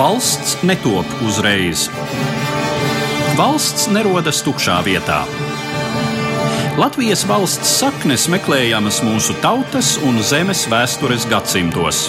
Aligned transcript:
Valsts 0.00 0.54
netop 0.62 1.04
uzreiz. 1.28 1.82
Valsts 3.36 3.82
nerodas 3.92 4.38
tukšā 4.40 4.78
vietā. 4.86 5.18
Latvijas 6.80 7.26
valsts 7.28 7.74
saknes 7.82 8.24
meklējamas 8.32 9.02
mūsu 9.04 9.36
tautas 9.44 9.90
un 10.08 10.22
zemes 10.24 10.64
vēstures 10.72 11.28
gadsimtos. 11.28 12.06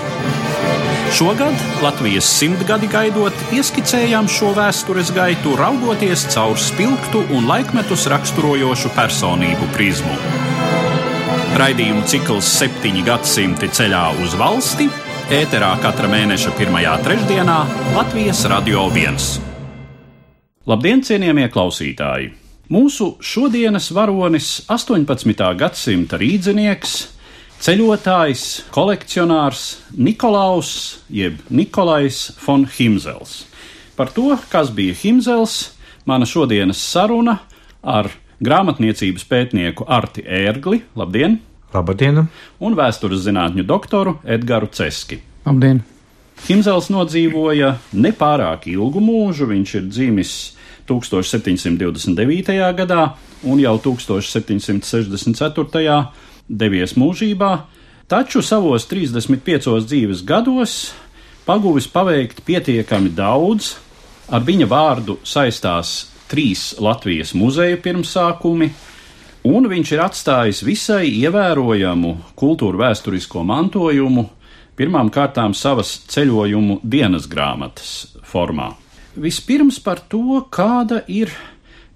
Šogad 1.20 1.68
Latvijas 1.84 2.32
simtgadi 2.32 2.88
gaidot, 2.96 3.36
ieskicējām 3.60 4.32
šo 4.32 4.54
vēstures 4.56 5.12
gaitu, 5.12 5.60
raugoties 5.60 6.30
caur 6.32 6.56
spilgtu 6.56 7.26
un 7.36 7.52
laikmetus 7.52 8.08
raksturojošu 8.16 8.96
personību 8.96 9.68
prizmu. 9.76 10.16
Raidījumu 11.60 12.08
cikls 12.08 12.56
septiņi 12.56 13.08
gadsimti 13.12 13.68
ceļā 13.68 14.06
uz 14.24 14.40
valsti 14.40 14.88
ēterā 15.32 15.70
katra 15.80 16.10
mēneša 16.12 16.52
pirmajā 16.58 16.92
trešdienā 17.06 17.58
Latvijas 17.96 18.42
Radio 18.52 18.82
1. 18.92 19.20
Labdien, 20.68 21.00
cienījamie 21.08 21.46
klausītāji! 21.54 22.26
Mūsu 22.72 23.14
šodienas 23.24 23.88
varonis, 23.96 24.50
18. 24.68 25.46
gadsimta 25.56 26.20
rīznieks, 26.20 26.96
ceļotājs, 27.64 28.44
kolekcionārs 28.76 29.62
Nikolaus 29.96 30.74
jeb 31.08 31.40
Nikolais 31.48 32.26
von 32.44 32.66
Himzels. 32.68 33.46
Par 33.96 34.12
to, 34.12 34.34
kas 34.52 34.74
bija 34.76 34.98
Himzels, 35.00 35.78
mana 36.04 36.28
šodienas 36.28 36.82
saruna 36.92 37.38
ar 37.80 38.12
grāmatniecības 38.44 39.24
pētnieku 39.32 39.88
Arti 39.88 40.28
Ērgli. 40.28 40.84
Labdien! 41.00 41.40
Labdien! 41.72 42.26
Un 42.60 42.76
vēstures 42.76 43.22
zinātņu 43.26 43.64
doktoru 43.68 44.18
Edgars 44.28 44.70
Ceski. 44.76 45.22
Labdien! 45.46 45.82
Himzels 46.48 46.90
nodzīvoja 46.92 47.78
nepārāk 47.94 48.68
ilgu 48.72 49.00
mūžu. 49.04 49.46
Viņš 49.52 49.76
ir 49.78 49.84
dzimis 49.88 50.56
1729. 50.90 52.76
gadā 52.78 53.04
un 53.48 53.60
jau 53.62 53.78
1764. 53.80 56.08
devies 56.50 56.94
mūžībā, 57.00 57.52
taču 58.12 58.42
savos 58.44 58.86
35 58.90 59.86
dzīves 59.86 60.24
gados 60.28 60.94
paguvis 61.46 61.88
paveikt 61.88 62.42
pietiekami 62.46 63.10
daudz. 63.16 63.76
Ar 64.32 64.42
viņa 64.48 64.68
vārdu 64.72 65.18
saistās 65.28 66.08
trīs 66.32 66.80
Latvijas 66.80 67.34
muzeja 67.36 67.76
pirmsākumi, 67.84 68.70
un 69.48 69.68
viņš 69.70 69.94
ir 69.96 70.04
atstājis 70.04 70.62
visai 70.66 71.06
ievērojamu 71.22 72.16
kultūra 72.40 72.88
vēsturisko 72.88 73.44
mantojumu, 73.48 74.28
pirmām 74.78 75.12
kārtām 75.14 75.56
savas 75.58 75.94
ceļojumu 76.12 76.80
dienas 76.84 77.28
grāmatas 77.30 77.92
formā. 78.26 78.72
Vispirms 79.16 79.82
par 79.84 80.00
to, 80.10 80.40
kāda 80.50 81.02
ir 81.08 81.34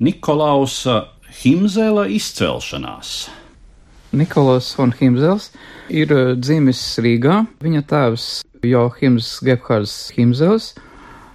Nikolausa 0.03 1.05
Himzela 1.41 2.07
izcelšanās. 2.11 3.29
Nikolaus 4.15 4.69
von 4.77 4.93
Himzels 4.95 5.49
ir 5.91 6.11
dzimis 6.39 6.81
Rīgā. 7.03 7.41
Viņa 7.63 7.81
tēvs 7.89 8.27
Johims 8.63 9.31
Gebhards 9.43 9.95
Himzels 10.15 10.73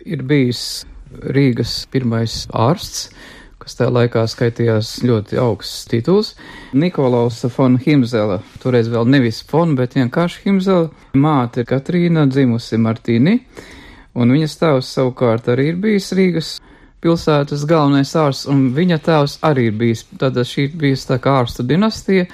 ir 0.05 0.24
bijis 0.24 0.86
Rīgas 1.11 1.84
pirmais 1.91 2.45
ārsts, 2.55 3.11
kas 3.61 3.77
tajā 3.78 3.92
laikā 3.92 4.22
skaitījās 4.30 4.94
ļoti 5.06 5.39
augsts 5.41 5.84
tituls. 5.91 6.33
Nikolausa 6.72 7.50
von 7.53 7.77
Himzela, 7.80 8.41
toreiz 8.62 8.89
vēl 8.92 9.08
nevis 9.11 9.42
von, 9.50 9.77
bet 9.78 9.97
vienkārši 9.98 10.47
Himzela, 10.47 10.89
māte 11.14 11.67
Katrīna 11.69 12.27
dzimusi 12.30 12.80
Martīni, 12.80 13.41
un 14.17 14.33
viņas 14.34 14.56
tēvs 14.62 14.94
savukārt 14.97 15.50
arī 15.52 15.70
ir 15.72 15.83
bijis 15.83 16.11
Rīgas 16.17 16.55
pilsētas 17.00 17.67
galvenais 17.69 18.12
ārsts, 18.17 18.48
un 18.50 18.70
viņa 18.77 19.00
tēvs 19.05 19.36
arī 19.48 19.68
ir 19.70 19.77
bijis, 19.80 20.05
tad 20.20 20.36
šī 20.36 20.68
bijis 20.80 21.07
tā 21.08 21.20
kā 21.23 21.39
ārstu 21.40 21.64
dinastija, 21.67 22.27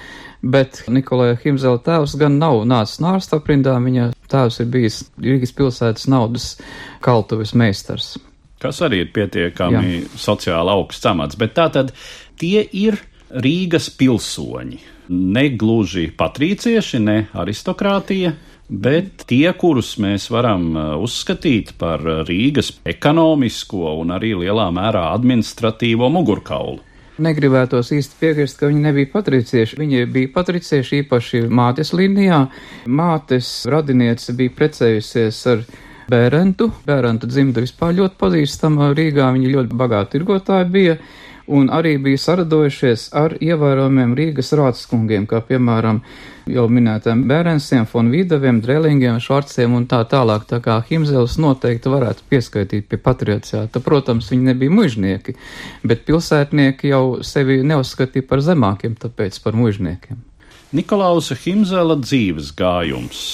bet 0.43 0.83
Nikolai 0.91 1.35
Himzela 1.43 1.81
tēvs 1.83 2.15
gan 2.19 2.39
nav 2.39 2.63
nācis 2.67 3.01
no 3.03 3.15
ārsta 3.15 3.41
aprindā, 3.41 3.75
viņa 3.83 4.11
tēvs 4.31 4.61
ir 4.63 4.71
bijis 4.71 5.03
Rīgas 5.23 5.55
pilsētas 5.59 6.07
naudas 6.11 6.55
kaltuves 7.03 7.55
meistars 7.57 8.15
kas 8.61 8.81
arī 8.85 9.03
ir 9.05 9.13
pietiekami 9.15 9.93
Jā. 9.93 10.03
sociāli 10.17 10.73
augsts 10.73 11.07
amats. 11.09 11.39
Bet 11.39 11.55
tā 11.57 11.69
tad 11.73 11.93
tie 12.39 12.63
ir 12.65 12.99
Rīgas 13.27 13.89
pilsoņi. 13.99 14.79
Ne 15.07 15.47
gluži 15.55 16.09
patrīcieši, 16.15 16.99
ne 17.03 17.17
aristokrātija, 17.35 18.33
bet 18.67 19.23
tie, 19.27 19.47
kurus 19.55 19.93
mēs 20.03 20.27
varam 20.31 20.67
uh, 20.75 20.89
uzskatīt 21.03 21.73
par 21.79 22.03
Rīgas 22.27 22.73
ekonomisko 22.87 23.95
un 24.01 24.11
arī 24.15 24.33
lielā 24.43 24.67
mērā 24.75 25.07
administratīvo 25.15 26.11
mugurkaulu. 26.11 26.83
Negribētos 27.17 27.89
īsti 27.95 28.19
piekrist, 28.19 28.59
ka 28.59 28.67
viņi 28.69 28.83
nebija 28.83 29.09
patricieši. 29.09 29.79
Viņi 29.79 30.03
bija 30.13 30.29
patricieši 30.35 30.99
īpaši 31.01 31.47
mātes 31.49 31.89
līnijā. 31.97 32.43
Mātes 32.85 33.49
radiniece 33.71 34.35
bija 34.37 34.53
precējusies 34.59 35.39
ar 35.49 35.63
Bērentu. 36.07 36.69
Bērentu 36.87 37.27
dzimta 37.27 37.59
vispār 37.63 37.95
ļoti 37.97 38.15
pazīstama 38.21 38.93
Rīgā, 38.95 39.27
viņi 39.35 39.49
ļoti 39.51 39.79
bagāti 39.79 40.15
tirgotāji 40.15 40.69
bija. 40.71 40.99
Un 41.47 41.69
arī 41.71 41.93
bija 42.03 42.19
saradojušies 42.19 43.05
ar 43.15 43.37
ievērojumiem 43.39 44.13
Rīgas 44.19 44.51
rādskungiem, 44.59 45.23
kā 45.31 45.39
piemēram 45.47 46.01
jau 46.51 46.65
minētiem 46.67 47.21
Bērensiem, 47.27 47.85
Fonvīdaviem, 47.87 48.59
Drēlingiem, 48.63 49.21
Švarciem 49.23 49.77
un 49.77 49.87
tā 49.87 50.01
tālāk. 50.11 50.43
Tā 50.49 50.59
kā 50.63 50.81
Himzels 50.89 51.37
noteikti 51.39 51.91
varētu 51.91 52.27
pieskaitīt 52.27 52.87
pie 52.91 52.99
patriarciāta. 52.99 53.83
Protams, 53.83 54.27
viņi 54.31 54.51
nebija 54.51 54.75
mužnieki, 54.75 55.35
bet 55.87 56.03
pilsētnieki 56.07 56.91
jau 56.91 57.03
sevi 57.23 57.61
neuzskatīja 57.67 58.27
par 58.27 58.43
zemākiem, 58.43 58.99
tāpēc 58.99 59.39
par 59.43 59.55
mužniekiem. 59.55 60.23
Nikolausa 60.75 61.39
Himzela 61.39 61.95
dzīves 61.99 62.51
gājums 62.59 63.27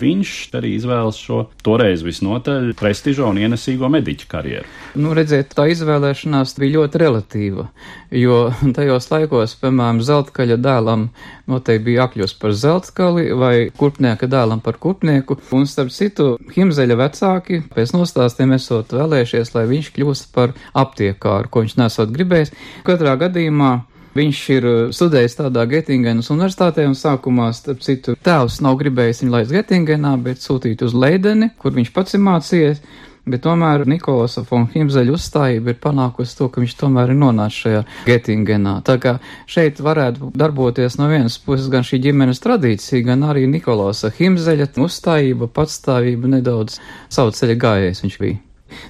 viņš 0.00 0.34
arī 0.58 0.74
izvēlas 0.76 1.18
šo 1.20 1.44
toreiz 1.64 2.04
visnotaļ 2.06 2.72
prestižo 2.78 3.28
un 3.30 3.40
ienesīgo 3.42 3.90
mediķu 3.92 4.28
karjeru. 4.30 4.68
Nu, 5.00 5.12
redziet, 5.16 5.52
tā 5.56 5.68
izvēlēšanās 5.70 6.56
bija 6.58 6.78
ļoti 6.78 7.02
relatīva, 7.02 7.66
jo 8.14 8.40
tajos 8.76 9.10
laikos, 9.12 9.56
piemēram, 9.60 10.00
zeltkaļa 10.06 10.58
dēlam 10.60 11.08
noteikti 11.50 11.86
bija 11.86 12.04
jākļūst 12.04 12.40
par 12.40 12.56
zeltkali 12.56 13.28
vai 13.38 13.54
kurpnieka 13.76 14.28
dēlam 14.30 14.62
par 14.64 14.80
kurpnieku, 14.82 15.38
un 15.56 15.68
starp 15.70 15.92
citu, 15.94 16.32
Himzeļa 16.54 16.96
vecāki 17.00 17.62
pēc 17.74 17.94
nostāstiem 17.96 18.56
esot 18.56 18.94
vēlējušies, 18.96 19.54
lai 19.56 19.68
viņš 19.70 19.92
kļūst 19.96 20.32
par 20.34 20.56
aptiekāru, 20.78 21.50
ko 21.50 21.64
viņš 21.64 21.78
nesot 21.80 22.12
gribējis. 22.14 22.54
Katrā 22.86 23.16
gadījumā 23.20 23.72
Viņš 24.16 24.38
ir 24.56 24.64
uh, 24.66 24.78
studējis 24.94 25.36
tādā 25.38 25.62
Getingenas 25.70 26.32
universitātē 26.34 26.82
un 26.88 26.96
sākumā, 26.98 27.52
starp 27.54 27.84
citu, 27.86 28.16
tēvs 28.26 28.58
nav 28.64 28.80
gribējis 28.80 29.22
viņu 29.22 29.36
laist 29.36 29.54
Getingenā, 29.54 30.16
bet 30.24 30.42
sūtīt 30.42 30.82
uz 30.82 30.96
Leideni, 30.96 31.52
kur 31.60 31.76
viņš 31.76 31.92
pats 31.94 32.18
ir 32.18 32.24
mācījies. 32.26 32.82
Bet 33.30 33.44
tomēr 33.44 33.84
Nikolasa 33.86 34.42
von 34.48 34.64
Himzeļa 34.72 35.12
uzstājība 35.14 35.74
ir 35.74 35.78
panākusi 35.78 36.38
to, 36.38 36.48
ka 36.50 36.62
viņš 36.62 36.74
tomēr 36.80 37.12
ir 37.12 37.20
nonācis 37.20 37.60
šajā 37.66 37.82
Getingenā. 38.08 38.78
Tā 38.82 38.96
kā 38.98 39.14
šeit 39.50 39.78
varētu 39.84 40.32
darboties 40.40 40.98
no 40.98 41.06
vienas 41.12 41.38
puses 41.44 41.68
gan 41.70 41.86
šī 41.86 42.00
ģimenes 42.08 42.42
tradīcija, 42.42 43.04
gan 43.12 43.28
arī 43.28 43.46
Nikolasa 43.46 44.10
Himzeļa 44.16 44.72
uzstājība, 44.80 45.52
patstāvība 45.52 46.36
nedaudz 46.38 46.80
savu 47.12 47.36
ceļa 47.36 47.60
gājējs 47.66 48.08
viņš 48.08 48.22
bija. 48.24 48.46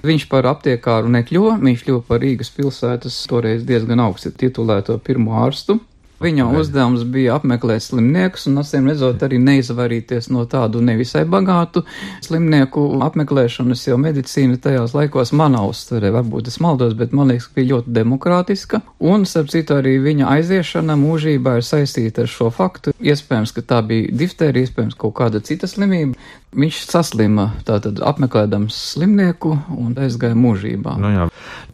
Viņš 0.07 0.27
par 0.31 0.49
aptiekāru 0.51 1.11
nekļuva, 1.13 1.59
viņš 1.63 1.85
kļuva 1.87 2.03
par 2.09 2.23
Rīgas 2.25 2.53
pilsētas 2.57 3.21
toreiz 3.31 3.65
diezgan 3.69 4.03
augsti 4.07 4.33
titulēto 4.45 4.99
pirmo 5.05 5.39
ārstu. 5.43 5.81
Viņa 6.21 6.51
uzdevums 6.53 7.07
bija 7.09 7.39
apmeklēt 7.39 7.81
slimniekus 7.81 8.43
un, 8.51 8.59
acīm 8.61 8.91
redzot, 8.91 9.23
arī 9.25 9.39
neizvairīties 9.41 10.29
no 10.35 10.43
tādu 10.51 10.83
nevisai 10.85 11.23
bagātu 11.25 11.81
slimnieku 12.21 12.83
apmeklēšanas, 13.07 13.87
jo 13.89 13.97
medicīna 14.01 14.59
tajos 14.61 14.93
laikos 14.93 15.33
manā 15.33 15.63
uztverē, 15.71 16.11
varbūt 16.19 16.51
es 16.53 16.59
maldos, 16.61 16.93
bet 16.99 17.15
man 17.17 17.33
liekas, 17.33 17.49
bija 17.57 17.71
ļoti 17.71 17.95
demokrātiska. 17.97 18.83
Un, 19.01 19.25
starp 19.25 19.49
citu, 19.55 19.78
arī 19.81 19.97
viņa 20.05 20.28
aiziešana 20.34 20.99
mūžībā 21.01 21.57
ir 21.57 21.65
saistīta 21.65 22.27
ar 22.27 22.34
šo 22.34 22.51
faktu. 22.53 22.93
Iespējams, 23.01 23.55
ka 23.57 23.65
tā 23.73 23.81
bija 23.89 24.13
diftērija, 24.21 24.69
iespējams, 24.69 25.01
kaut 25.01 25.16
kāda 25.23 25.41
cita 25.41 25.71
slimība. 25.73 26.21
Viņš 26.61 26.83
saslima 26.91 27.53
tātad 27.65 28.03
apmeklēdams 28.05 28.77
slimnieku 28.93 29.55
un 29.73 29.97
aizgāja 29.97 30.37
mūžībā. 30.37 30.99
Nu 31.01 31.15
jā, 31.15 31.27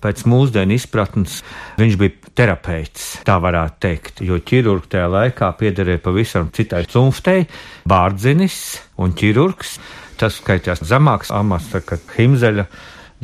pēc 0.05 0.23
mūsdienu 0.29 0.77
izpratnes 0.77 1.41
viņš 1.81 1.99
bija 1.99 2.26
terapeits, 2.37 3.07
tā 3.27 3.39
varētu 3.43 3.81
teikt, 3.83 4.21
jo 4.27 4.39
ķirurgi 4.39 4.93
tajā 4.93 5.09
laikā 5.13 5.51
piederēja 5.61 6.03
pavisam 6.05 6.51
citai 6.55 6.85
cunftei, 6.91 7.47
bārdzinis 7.89 8.61
un 9.01 9.17
ķirurgs. 9.17 9.79
Tas 10.21 10.39
skaitījās 10.41 10.85
zemāks 10.89 11.33
amats, 11.35 11.73
kā 11.85 11.99
Himzeļa 12.17 12.65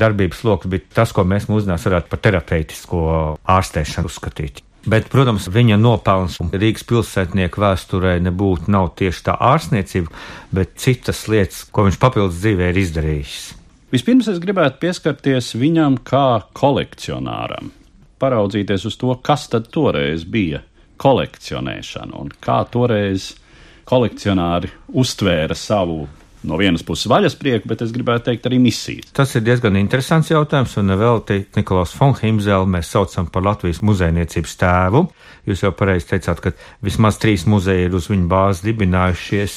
darbības 0.00 0.43
lokus 0.44 0.73
bija 0.73 0.99
tas, 1.00 1.12
ko 1.12 1.25
mēs 1.29 1.49
mūsdienās 1.49 1.87
varētu 1.88 2.12
par 2.12 2.20
terapeitisko 2.26 3.06
ārstēšanu 3.53 4.12
uzskatīt. 4.12 4.62
Bet, 4.82 5.06
protams, 5.12 5.47
viņa 5.53 5.76
nopelns 5.79 6.41
Rīgas 6.50 6.82
pilsētnieku 6.88 7.62
vēsturē 7.62 8.17
nebūtu 8.25 8.73
nav 8.75 8.91
tieši 8.99 9.29
tā 9.29 9.37
ārstniecība, 9.53 10.11
bet 10.50 10.75
citas 10.82 11.23
lietas, 11.31 11.62
ko 11.70 11.87
viņš 11.87 12.00
papildus 12.03 12.41
dzīvē 12.41 12.73
ir 12.73 12.81
izdarījis. 12.82 13.37
Vispirms 13.93 14.31
es 14.32 14.41
gribētu 14.43 14.81
pieskarties 14.82 15.53
viņam 15.61 16.00
kā 16.03 16.43
kolekcionāram, 16.58 17.70
paraudzīties 18.23 18.87
uz 18.89 18.97
to, 19.01 19.15
kas 19.25 19.49
tad 19.53 19.69
toreiz 19.75 20.25
bija 20.25 20.63
kolekcionēšana 21.03 22.19
un 22.23 22.31
kā 22.43 22.63
toreiz 22.71 23.33
kolekcionāri 23.89 24.71
uztvēra 25.03 25.57
savu 25.59 26.07
no 26.49 26.59
vienas 26.61 26.85
puses 26.87 27.09
vaļasprieku, 27.11 27.69
bet 27.71 27.85
es 27.85 27.93
gribētu 27.94 28.31
teikt 28.31 28.49
arī 28.49 28.59
misiju. 28.62 29.05
Tas 29.17 29.35
ir 29.39 29.44
diezgan 29.47 29.79
interesants 29.81 30.33
jautājums, 30.33 30.75
un 30.81 30.94
vēl 30.99 31.23
te 31.29 31.39
Nikolaus 31.56 31.94
Fonhimzelu 31.97 32.69
mēs 32.71 32.91
saucam 32.94 33.29
par 33.33 33.47
Latvijas 33.47 33.83
muzejniecības 33.87 34.56
tēvu. 34.62 35.05
Jūs 35.49 35.65
jau 35.65 35.73
pareizi 35.75 36.06
teicāt, 36.12 36.43
ka 36.43 36.53
vismaz 36.87 37.19
trīs 37.23 37.47
muzeji 37.50 37.89
ir 37.89 37.97
uz 37.99 38.09
viņa 38.11 38.29
bāzes 38.31 38.65
dibinājušies. 38.67 39.56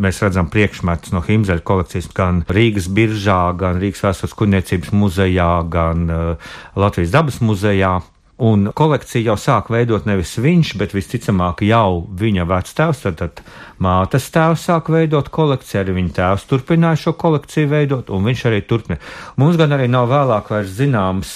Mēs 0.00 0.22
redzam 0.24 0.50
priekšmetus 0.50 1.14
no 1.14 1.22
Himzeļa 1.26 1.66
kolekcijas 1.66 2.10
gan 2.14 2.44
Rīgas 2.50 2.90
biržā, 2.94 3.42
gan 3.58 3.78
Rīgas 3.82 4.02
vēstures 4.08 4.38
kuģniecības 4.38 4.94
muzejā, 4.96 5.52
gan 5.70 6.08
uh, 6.10 6.54
Latvijas 6.78 7.14
dabas 7.14 7.38
muzejā. 7.44 8.00
Un 8.40 8.70
kolekciju 8.72 9.26
jau 9.28 9.36
sāk 9.36 9.68
veidot 9.68 10.06
nevis 10.08 10.32
viņš, 10.40 10.72
bet 10.80 10.94
visticamāk 10.96 11.60
jau 11.66 12.06
viņa 12.16 12.46
vectēvs, 12.48 13.02
tad, 13.04 13.18
tad 13.20 13.42
mātes 13.84 14.30
tēvs 14.32 14.64
sāk 14.70 14.88
veidot 14.92 15.28
kolekciju, 15.28 15.82
arī 15.82 15.98
viņa 15.98 16.14
tēvs 16.16 16.46
turpināja 16.48 17.02
šo 17.02 17.14
kolekciju 17.20 17.68
veidot, 17.68 18.08
un 18.08 18.24
viņš 18.24 18.46
arī 18.48 18.62
turpina. 18.64 18.96
Mums 19.36 19.60
gan 19.60 19.76
arī 19.76 19.90
nav 19.92 20.08
vēlāk 20.08 20.48
vairs 20.54 20.72
zināms, 20.78 21.34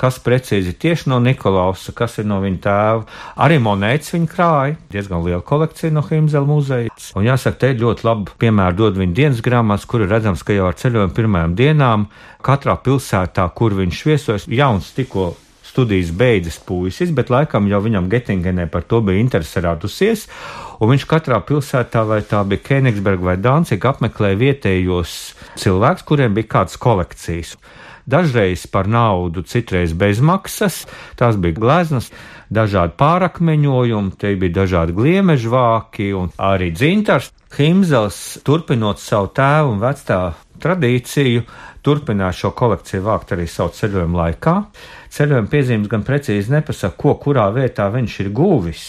kas 0.00 0.18
precīzi 0.24 0.72
tieši 0.80 1.10
no 1.12 1.20
Nikolausa, 1.20 1.92
kas 1.96 2.16
ir 2.20 2.28
no 2.28 2.40
viņa 2.40 2.60
tēva. 2.64 3.06
Arī 3.44 3.60
monētas 3.60 4.16
viņa 4.16 4.32
krāja, 4.32 4.80
diezgan 4.92 5.24
liela 5.28 5.44
kolekcija 5.44 5.92
no 5.92 6.04
Himzela 6.08 6.48
muzeja. 6.48 6.92
Un 7.16 7.28
jāsaka, 7.28 7.66
te 7.66 7.74
ļoti 7.76 8.08
labi 8.08 8.36
piemēru 8.40 8.80
dod 8.80 9.00
viņa 9.00 9.16
dienas 9.20 9.44
grāmatas, 9.44 9.88
kur 9.88 10.04
ir 10.04 10.12
redzams, 10.12 10.44
ka 10.44 10.56
jau 10.56 10.70
ar 10.70 10.80
ceļojumu 10.80 11.16
pirmajām 11.16 11.56
dienām 11.58 12.08
katrā 12.46 12.76
pilsētā, 12.80 13.48
kur 13.56 13.76
viņš 13.76 14.06
viesojas, 14.08 14.48
jauns 14.48 14.92
tikko 14.96 15.34
studijas 15.76 16.08
beidzis 16.16 16.56
puisis, 16.64 17.12
bet 17.12 17.28
laikam 17.28 17.66
jau 17.68 17.82
viņam 17.84 18.08
Gettingenē 18.08 18.64
par 18.72 18.86
to 18.88 19.02
bija 19.04 19.20
interese 19.20 19.60
radusies, 19.60 20.24
un 20.80 20.94
viņš 20.94 21.04
katrā 21.10 21.42
pilsētā, 21.44 22.06
vai 22.08 22.22
tā 22.24 22.40
bija 22.48 22.64
Kenigsberga 22.64 23.28
vai 23.28 23.36
Dānciga, 23.36 23.92
apmeklēja 23.92 24.40
vietējos 24.40 25.16
cilvēkus, 25.60 26.06
kuriem 26.08 26.32
bija 26.36 26.54
kādas 26.56 26.80
kolekcijas. 26.80 27.58
Dažreiz 28.06 28.64
par 28.70 28.88
naudu, 28.88 29.42
citreiz 29.42 29.92
bez 29.92 30.22
maksas, 30.22 30.84
tās 31.18 31.36
bija 31.42 31.58
gleznas, 31.58 32.08
dažādi 32.54 32.94
pārakmeņojumi, 32.96 34.14
te 34.16 34.32
bija 34.38 34.62
dažādi 34.62 34.94
gliemežu 34.96 35.52
vāki 35.52 36.12
un 36.16 36.30
arī 36.38 36.70
dzintars. 36.72 37.32
Himzels, 37.56 38.38
turpinot 38.46 39.00
savu 39.02 39.28
tēvu 39.34 39.74
un 39.74 39.82
vecā 39.82 40.20
tradīciju, 40.62 41.44
turpināja 41.86 42.34
šo 42.34 42.52
kolekciju 42.58 43.06
vākt 43.06 43.32
arī 43.36 43.46
savu 43.50 43.74
ceļojumu 43.78 44.18
laikā. 44.18 44.58
Ceļojuma 45.16 45.50
piezīmes 45.52 45.90
gan 45.92 46.04
precīzi 46.06 46.52
nepasaka, 46.52 46.98
ko 46.98 47.16
kurā 47.22 47.48
vietā 47.54 47.88
viņš 47.94 48.20
ir 48.24 48.32
guvis. 48.34 48.86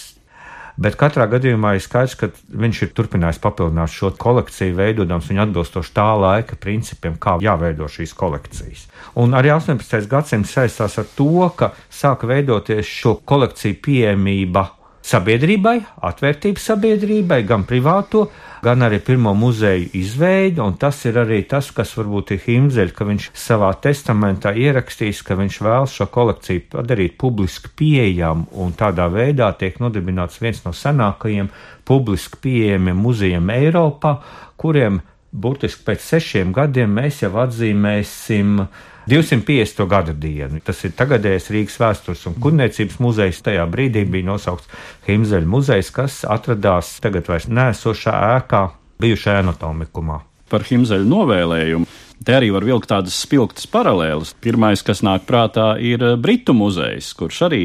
Bet 0.77 0.93
katrā 0.93 1.25
gadījumā 1.25 1.71
ir 1.73 1.81
skaidrs, 1.81 2.13
ka 2.19 2.27
viņš 2.53 2.81
ir 2.85 2.91
turpinājis 2.93 3.39
papildināt 3.41 3.89
šo 3.89 4.11
kolekciju, 4.21 4.75
veidojot 4.77 5.25
viņu 5.25 5.41
atbilstoši 5.47 5.93
tā 5.95 6.05
laika 6.21 6.57
principiem, 6.61 7.15
kā 7.17 7.39
jāveido 7.41 7.89
šīs 7.89 8.13
kolekcijas. 8.17 8.85
Un 9.17 9.33
arī 9.33 9.49
18. 9.55 10.05
gadsimts 10.11 10.53
saistās 10.53 10.99
ar 11.01 11.09
to, 11.17 11.47
ka 11.57 11.71
sāka 11.89 12.29
veidoties 12.29 12.85
šo 12.85 13.15
kolekciju 13.25 13.79
pieejamība 13.87 14.67
sabiedrībai, 15.07 15.77
atvērtību 16.09 16.61
sabiedrībai, 16.61 17.39
gan 17.47 17.63
privāto, 17.67 18.25
gan 18.63 18.83
arī 18.83 18.99
pirmo 19.03 19.31
muzeju 19.37 19.89
izveidi, 19.95 20.59
un 20.63 20.75
tas 20.81 20.99
ir 21.07 21.19
arī 21.21 21.41
tas, 21.49 21.69
kas 21.75 21.93
varbūt 21.97 22.33
ir 22.35 22.41
Himzeļ, 22.43 22.93
ka 22.95 23.07
viņš 23.07 23.29
savā 23.37 23.69
testamentā 23.83 24.51
ierakstīs, 24.57 25.21
ka 25.23 25.37
viņš 25.39 25.59
vēlas 25.63 25.95
šo 25.95 26.09
kolekciju 26.11 26.65
padarīt 26.73 27.17
publiski 27.21 27.71
pieejamu, 27.79 28.49
un 28.59 28.75
tādā 28.77 29.07
veidā 29.13 29.51
tiek 29.59 29.79
nodibināts 29.83 30.41
viens 30.43 30.63
no 30.65 30.73
senākajiem 30.75 31.51
publiski 31.87 32.41
pieejamiem 32.43 32.99
muzejiem 33.07 33.53
Eiropā, 33.55 34.17
kuriem 34.59 35.01
burtiski 35.31 35.85
pēc 35.87 36.03
sešiem 36.03 36.53
gadiem 36.55 36.93
mēs 36.99 37.21
jau 37.23 37.33
atzīmēsim 37.43 38.61
250. 39.07 39.85
gada 39.87 40.13
dienu. 40.13 40.59
Tas 40.63 40.83
ir 40.83 40.95
tagadējais 40.97 41.51
Rīgas 41.53 41.77
vēstures 41.79 42.25
un 42.27 42.35
kuģniecības 42.43 42.97
muzejs. 43.03 43.39
Tajā 43.45 43.63
brīdī 43.71 44.03
bija 44.03 44.27
nosaukts 44.27 44.67
Himzeļa 45.07 45.47
muzejs, 45.47 45.91
kas 45.95 46.21
atradās 46.27 46.97
tagad 47.03 47.29
vairs 47.31 47.47
nēsošā 47.47 48.15
ēkā 48.37 48.63
bijušajā 48.99 49.45
anatomikumā. 49.45 50.19
Par 50.51 50.67
Himzeļa 50.67 51.07
novēlējumu 51.07 51.87
Te 52.25 52.33
arī 52.33 52.49
var 52.51 52.65
vilkt 52.65 52.89
tādas 52.89 53.15
spilgtas 53.21 53.67
paralēlas. 53.69 54.33
Pirmais, 54.41 54.81
kas 54.85 55.03
nāk 55.05 55.27
prātā, 55.29 55.75
ir 55.77 56.01
eh, 56.01 56.15
Britu 56.17 56.55
muzejs, 56.57 57.13
kurš 57.17 57.43
arī 57.45 57.61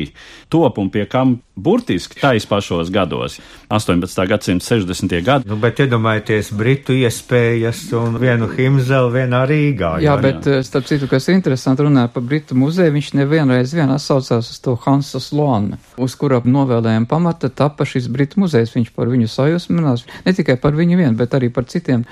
top 0.52 0.76
un 0.78 0.90
pie 0.92 1.06
kam 1.08 1.38
burtiski 1.56 2.16
tais 2.20 2.44
pašos 2.48 2.88
gados, 2.92 3.38
18. 3.68 4.26
gadsimta 4.28 4.64
60. 4.64 5.16
gadi. 5.24 5.48
Nu, 5.48 5.56
bet 5.60 5.80
iedomājieties 5.84 6.52
Britu 6.56 6.96
iespējas 6.96 7.80
un 7.96 8.16
vienu 8.20 8.48
Himzelu 8.52 9.10
vienā 9.12 9.42
Rīgā. 9.48 9.94
Jā, 10.00 10.12
jā, 10.12 10.18
bet 10.20 10.48
jā. 10.48 10.58
Eh, 10.60 10.66
starp 10.68 10.88
citu, 10.90 11.08
kas 11.10 11.30
interesanti 11.32 11.86
runāja 11.86 12.12
par 12.12 12.24
Britu 12.28 12.56
muzeju, 12.58 12.92
viņš 12.92 13.10
nevienreiz 13.22 13.72
vien 13.76 13.92
atsaucās 13.92 14.52
uz 14.52 14.60
to 14.64 14.76
Hansa 14.84 15.20
Slona, 15.20 15.80
uz 15.96 16.16
kura 16.20 16.42
novēlējuma 16.44 17.08
pamata 17.08 17.48
tapa 17.48 17.88
šis 17.88 18.10
Britu 18.12 18.44
muzejs. 18.44 18.76
Viņš 18.76 18.92
par 18.96 19.08
viņu 19.08 19.32
sajūsminās, 19.32 20.06
ne 20.28 20.36
tikai 20.36 20.58
par 20.60 20.76
viņu 20.76 21.00
vien, 21.00 21.16
bet 21.16 21.34
arī 21.36 21.48
par 21.52 21.66
citiem 21.72 22.04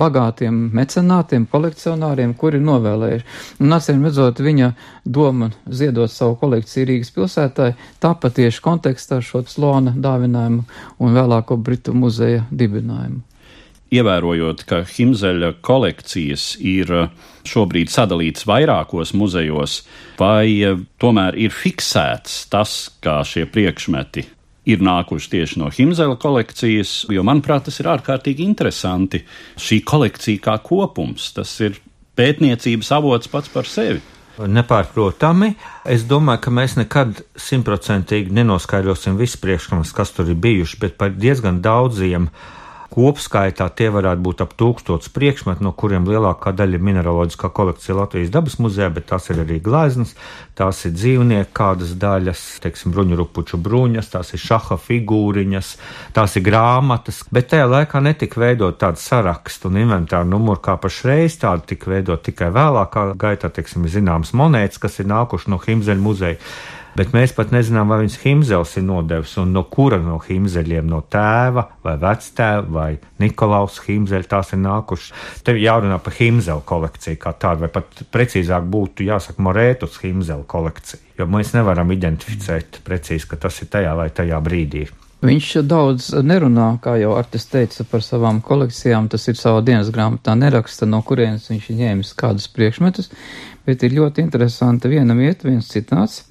bagātiem 0.00 0.68
mecenātiem, 0.76 1.48
kolekcionāriem 1.50 1.85
kolekcionāriem, 1.86 2.34
kuri 2.34 2.58
novēlējuši. 2.60 3.24
Un 3.62 3.72
acīm 3.72 4.04
redzot, 4.04 4.40
viņa 4.40 4.72
doma 5.04 5.50
ziedot 5.68 6.10
savu 6.10 6.36
kolekciju 6.40 6.86
Rīgas 6.86 7.12
pilsētai, 7.14 7.74
tāpat 8.00 8.36
tieši 8.36 8.62
kontekstā 8.62 9.20
ar 9.20 9.24
šo 9.24 9.44
slona 9.46 9.94
dāvinājumu 9.94 10.64
un 10.98 11.14
vēlāko 11.14 11.56
Britu 11.56 11.94
muzeja 11.94 12.44
dibinājumu. 12.50 13.22
Ievērojot, 13.94 14.64
ka 14.66 14.82
Himzeļa 14.82 15.52
kolekcijas 15.62 16.56
ir 16.58 16.90
uh, 16.90 17.10
šobrīd 17.46 17.86
sadalīts 17.86 18.42
vairākos 18.42 19.14
muzejos, 19.14 19.84
vai 20.18 20.58
uh, 20.66 20.80
tomēr 20.98 21.38
ir 21.38 21.54
fiksēts 21.54 22.48
tas, 22.50 22.90
kā 22.98 23.20
šie 23.22 23.46
priekšmeti 23.46 24.26
ir 24.66 24.82
nākuši 24.82 25.30
tieši 25.32 25.60
no 25.62 25.70
Himzela 25.72 26.16
kolekcijas, 26.20 27.04
jo, 27.12 27.22
manuprāt, 27.26 27.68
tas 27.68 27.80
ir 27.80 27.90
ārkārtīgi 27.92 28.44
interesanti. 28.46 29.22
Šī 29.60 29.80
kolekcija 29.86 30.42
kā 30.48 30.58
kopums, 30.64 31.30
tas 31.36 31.54
ir 31.64 31.78
pētniecības 32.18 32.92
avots 32.96 33.32
pats 33.32 33.52
par 33.52 33.68
sevi. 33.70 34.02
Nepārprotami, 34.36 35.54
es 35.88 36.04
domāju, 36.04 36.42
ka 36.44 36.52
mēs 36.52 36.74
nekad 36.76 37.22
simtprocentīgi 37.40 38.34
nenoskaidrosim 38.36 39.16
visu 39.16 39.40
priekšmetus, 39.40 39.94
kas 39.96 40.12
tur 40.12 40.28
ir 40.28 40.36
bijuši, 40.36 40.80
bet 40.82 40.98
par 41.00 41.14
diezgan 41.16 41.62
daudziem 41.64 42.28
uh, 42.28 42.56
Kopskaitā 42.92 43.66
tie 43.74 43.88
varētu 43.90 44.22
būt 44.22 44.42
ap 44.44 44.52
tūkstots 44.58 45.10
priekšmetu, 45.14 45.64
no 45.66 45.72
kuriem 45.76 46.06
lielākā 46.06 46.52
daļa 46.56 46.78
ir 46.78 46.84
mineraloģiskā 46.86 47.50
kolekcija 47.56 47.96
Latvijas 47.98 48.30
dabas 48.34 48.58
muzejā, 48.62 48.88
bet 48.94 49.08
tās 49.10 49.26
ir 49.32 49.42
arī 49.42 49.58
gleznas, 49.64 50.14
tās 50.58 50.84
ir 50.86 50.94
dzīvnieku 50.94 51.50
kādas 51.56 51.96
daļas, 51.98 52.44
teiksim, 52.64 52.94
bruņurupuču 52.94 53.58
bruņas, 53.62 54.12
tās 54.14 54.32
ir 54.36 54.42
šaha 54.44 54.78
figūriņas, 54.86 55.72
tās 56.16 56.38
ir 56.38 56.46
grāmatas, 56.46 57.24
bet 57.34 57.50
tajā 57.52 57.66
laikā 57.72 58.02
netika 58.06 58.40
veidot 58.44 58.78
tādu 58.80 59.02
sarakstu 59.02 59.72
un 59.72 59.82
inventāru 59.82 60.30
numuru 60.30 60.62
kā 60.62 60.78
pašreiz, 60.80 61.40
tādu 61.42 61.66
tika 61.74 61.90
veidot 61.90 62.22
tikai 62.22 62.52
vēlākā 62.54 63.10
gaitā, 63.18 63.50
teiksim, 63.50 63.88
zināmas 63.90 64.32
monētas, 64.36 64.80
kas 64.82 65.02
ir 65.02 65.10
nākuši 65.10 65.52
no 65.52 65.60
Himzeļa 65.66 66.02
muzeja 66.02 66.40
bet 66.96 67.12
mēs 67.14 67.34
pat 67.36 67.52
nezinām, 67.54 67.90
vai 67.92 68.00
viņas 68.02 68.18
Himzels 68.22 68.74
ir 68.80 68.86
nodevis 68.86 69.36
un 69.42 69.52
no 69.54 69.62
kura 69.70 69.98
no 70.02 70.18
Himzeļiem, 70.22 70.88
no 70.90 71.02
tēva 71.12 71.66
vai 71.84 71.96
vectēva 72.02 72.66
vai 72.78 72.88
Nikolaus 73.22 73.78
Himzeļa 73.84 74.30
tās 74.30 74.52
ir 74.56 74.62
nākušas. 74.64 75.14
Te 75.46 75.56
jārunā 75.60 75.98
par 76.02 76.16
Himzela 76.18 76.64
kolekciju 76.66 77.20
kā 77.22 77.34
tādu, 77.38 77.66
vai 77.66 77.72
pat 77.78 78.04
precīzāk 78.12 78.68
būtu 78.72 79.06
jāsaka 79.06 79.44
Morētus 79.44 79.98
Himzela 80.02 80.46
kolekcija, 80.48 81.02
jo 81.20 81.30
mēs 81.30 81.54
nevaram 81.56 81.92
identificēt 81.94 82.80
precīzi, 82.86 83.28
ka 83.30 83.40
tas 83.46 83.62
ir 83.62 83.72
tajā 83.72 83.96
vai 83.98 84.10
tajā 84.14 84.40
brīdī. 84.44 84.86
Viņš 85.24 85.48
daudz 85.64 86.10
nerunā, 86.22 86.74
kā 86.84 86.98
jau 87.00 87.14
Artis 87.16 87.46
teica 87.48 87.86
par 87.88 88.02
savām 88.04 88.42
kolekcijām, 88.44 89.08
tas 89.08 89.24
ir 89.30 89.38
savā 89.40 89.62
dienas 89.64 89.88
grāmatā 89.90 90.34
neraksta, 90.36 90.86
no 90.86 91.00
kurienes 91.06 91.48
viņš 91.48 91.70
ir 91.72 91.78
ņēmis 91.80 92.12
kādus 92.20 92.50
priekšmetus, 92.52 93.08
bet 93.66 93.82
ir 93.82 93.96
ļoti 93.96 94.26
interesanta 94.26 94.92
viena 94.92 95.16
vieta, 95.16 95.48
viens 95.48 95.72
citāts, 95.72 96.26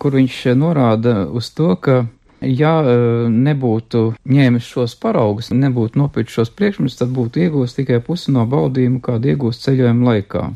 kur 0.00 0.16
viņš 0.16 0.40
norāda 0.56 1.26
uz 1.28 1.50
to, 1.54 1.74
ka 1.76 2.04
ja 2.40 2.72
e, 2.80 2.94
nebūtu 3.28 4.02
ņēmis 4.28 4.64
šos 4.72 4.96
paraugus, 5.00 5.50
nebūtu 5.52 6.00
nopirkt 6.00 6.32
šos 6.32 6.52
priekšmetus, 6.56 6.98
tad 7.02 7.12
būtu 7.14 7.44
iegūst 7.44 7.80
tikai 7.80 8.00
pusi 8.04 8.32
no 8.34 8.46
baudījumu, 8.48 9.02
kādu 9.04 9.34
iegūst 9.34 9.66
ceļojuma 9.66 10.10
laikā. 10.12 10.48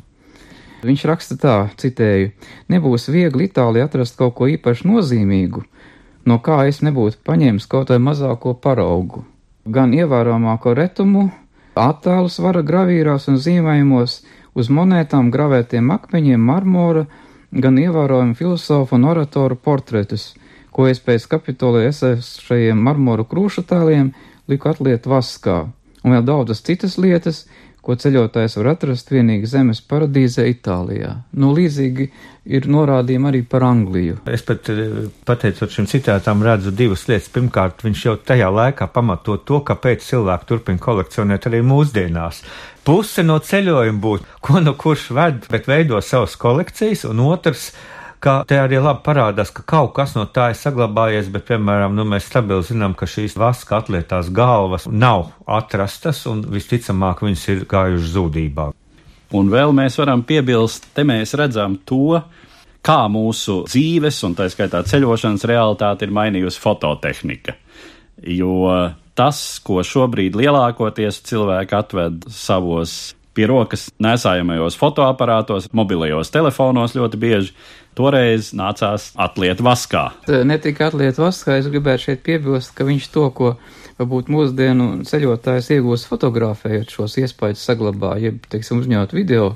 Viņš 0.84 1.04
raksta 1.08 1.36
tā, 1.40 1.54
citēju, 1.80 2.32
nebūs 2.72 3.08
viegli 3.12 3.48
Itālijā 3.48 3.86
atrast 3.88 4.18
kaut 4.18 4.34
ko 4.36 4.48
īpaši 4.52 4.88
nozīmīgu, 4.88 5.64
no 6.28 6.40
kā 6.44 6.64
es 6.68 6.82
nebūtu 6.84 7.22
paņēmis 7.24 7.68
kaut 7.72 7.92
vai 7.92 8.00
mazāko 8.04 8.52
paraugu. 8.60 9.24
Gan 9.64 9.94
ievērojamāko 9.96 10.74
retumu, 10.76 11.30
attēlus 11.72 12.36
vara 12.44 12.60
gravīrās 12.60 13.30
un 13.32 13.40
zīmējumos, 13.40 14.18
uz 14.54 14.68
monētām 14.68 15.30
gravētiem 15.32 15.88
akmeņiem, 15.96 16.40
marmora, 16.52 17.06
gan 17.54 17.78
ievērojami 17.78 18.34
filozofu 18.38 18.99
un 18.99 19.06
oratoru 19.11 19.56
portretus, 19.56 20.32
ko 20.75 20.88
es 20.90 21.00
pēc 21.02 21.28
kapitolē 21.30 21.87
esēšajiem 21.90 22.80
marmoru 22.87 23.26
krūšu 23.30 23.62
tēliem 23.70 24.11
liku 24.50 24.73
atliet 24.73 25.06
vaskā, 25.06 25.61
un 26.02 26.16
vēl 26.16 26.26
daudzas 26.26 26.64
citas 26.66 26.99
lietas, 26.99 27.44
ko 27.84 27.96
ceļotājs 28.00 28.56
var 28.56 28.70
atrast 28.73 29.11
vienīgi 29.12 29.49
zemes 29.50 29.82
paradīzē 29.84 30.46
Itālijā. 30.49 31.11
Nu, 31.37 31.50
līdzīgi 31.56 32.06
ir 32.56 32.68
norādījumi 32.73 33.28
arī 33.28 33.42
par 33.49 33.66
Angliju. 33.68 34.23
Es 34.25 34.44
pat 34.46 34.70
eh, 34.73 35.11
pateicot 35.28 35.73
šim 35.75 35.88
citātam 35.90 36.42
redzu 36.44 36.73
divas 36.73 37.04
lietas. 37.11 37.28
Pirmkārt, 37.34 37.84
viņš 37.84 38.04
jau 38.06 38.16
tajā 38.30 38.49
laikā 38.52 38.88
pamato 38.92 39.37
to, 39.37 39.61
kāpēc 39.68 40.04
cilvēki 40.06 40.49
turpina 40.49 40.80
kolekcionēt 40.80 41.50
arī 41.50 41.61
mūsdienās. 41.66 42.40
Puse 42.84 43.22
no 43.24 43.38
ceļojuma 43.40 44.00
būtu, 44.00 44.38
ko 44.44 44.60
nu 44.60 44.74
kurš 44.76 45.08
ved, 45.16 45.46
bet 45.48 45.68
veido 45.70 46.00
savas 46.04 46.34
kolekcijas, 46.36 47.06
un 47.08 47.22
otrs, 47.24 47.70
ka 48.20 48.34
te 48.48 48.58
arī 48.60 48.76
labi 48.80 49.00
parādās, 49.06 49.52
ka 49.56 49.64
kaut 49.68 49.94
kas 49.96 50.12
no 50.16 50.26
tā 50.28 50.50
ir 50.52 50.58
saglabājies, 50.60 51.30
bet, 51.32 51.46
piemēram, 51.48 51.94
nu, 51.96 52.04
mēs 52.08 52.28
stabili 52.28 52.64
zinām, 52.64 52.92
ka 52.96 53.08
šīs 53.08 53.38
vaska 53.40 53.80
atlietās 53.80 54.28
galvas 54.36 54.84
nav 54.88 55.30
atrastas 55.48 56.24
un 56.28 56.42
visticamāk 56.52 57.24
viņas 57.24 57.44
ir 57.54 57.64
gājušas 57.70 58.14
zudībā. 58.16 58.70
Un 59.34 59.48
vēl 59.52 59.72
mēs 59.76 59.96
varam 59.98 60.22
piebilst, 60.26 60.90
te 60.94 61.06
mēs 61.08 61.32
redzam 61.40 61.78
to, 61.88 62.20
kā 62.84 62.98
mūsu 63.08 63.62
dzīves 63.64 64.20
un 64.28 64.36
tā 64.36 64.50
skaitā 64.52 64.84
ceļošanas 64.88 65.48
realitāte 65.48 66.04
ir 66.04 66.12
mainījusi 66.14 66.60
fototehnika. 66.60 67.56
Jo 68.28 68.92
tas, 69.18 69.40
ko 69.64 69.83
šobrīd 69.87 70.37
lielākoties 70.38 71.23
cilvēki 71.28 71.78
atved 71.78 72.26
savos 72.35 73.14
pie 73.35 73.49
rokas 73.50 73.88
nesājamajos 74.02 74.76
fotoaparātos, 74.78 75.68
mobilajos 75.75 76.30
telefonos 76.35 76.94
ļoti 76.94 77.21
bieži. 77.21 77.56
Toreiz 77.94 78.50
nācās 78.59 79.12
atliet 79.23 79.61
vaskā. 79.62 80.09
Ne 80.47 80.56
tikai 80.59 80.88
atliet 80.88 81.18
vaskā, 81.21 81.61
es 81.61 81.68
gribētu 81.71 82.09
šeit 82.09 82.25
piebilst, 82.26 82.73
ka 82.75 82.87
viņš 82.87 83.06
to, 83.14 83.28
ko 83.35 83.52
varbūt 84.00 84.30
mūsdienu 84.35 84.88
ceļotājs 85.06 85.71
iegūst 85.76 86.11
fotografējot 86.11 86.90
šos 86.97 87.14
iespējas 87.23 87.62
saglabā, 87.68 88.16
jeb, 88.23 88.42
teiksim, 88.50 88.83
uzņemot 88.83 89.14
video. 89.14 89.52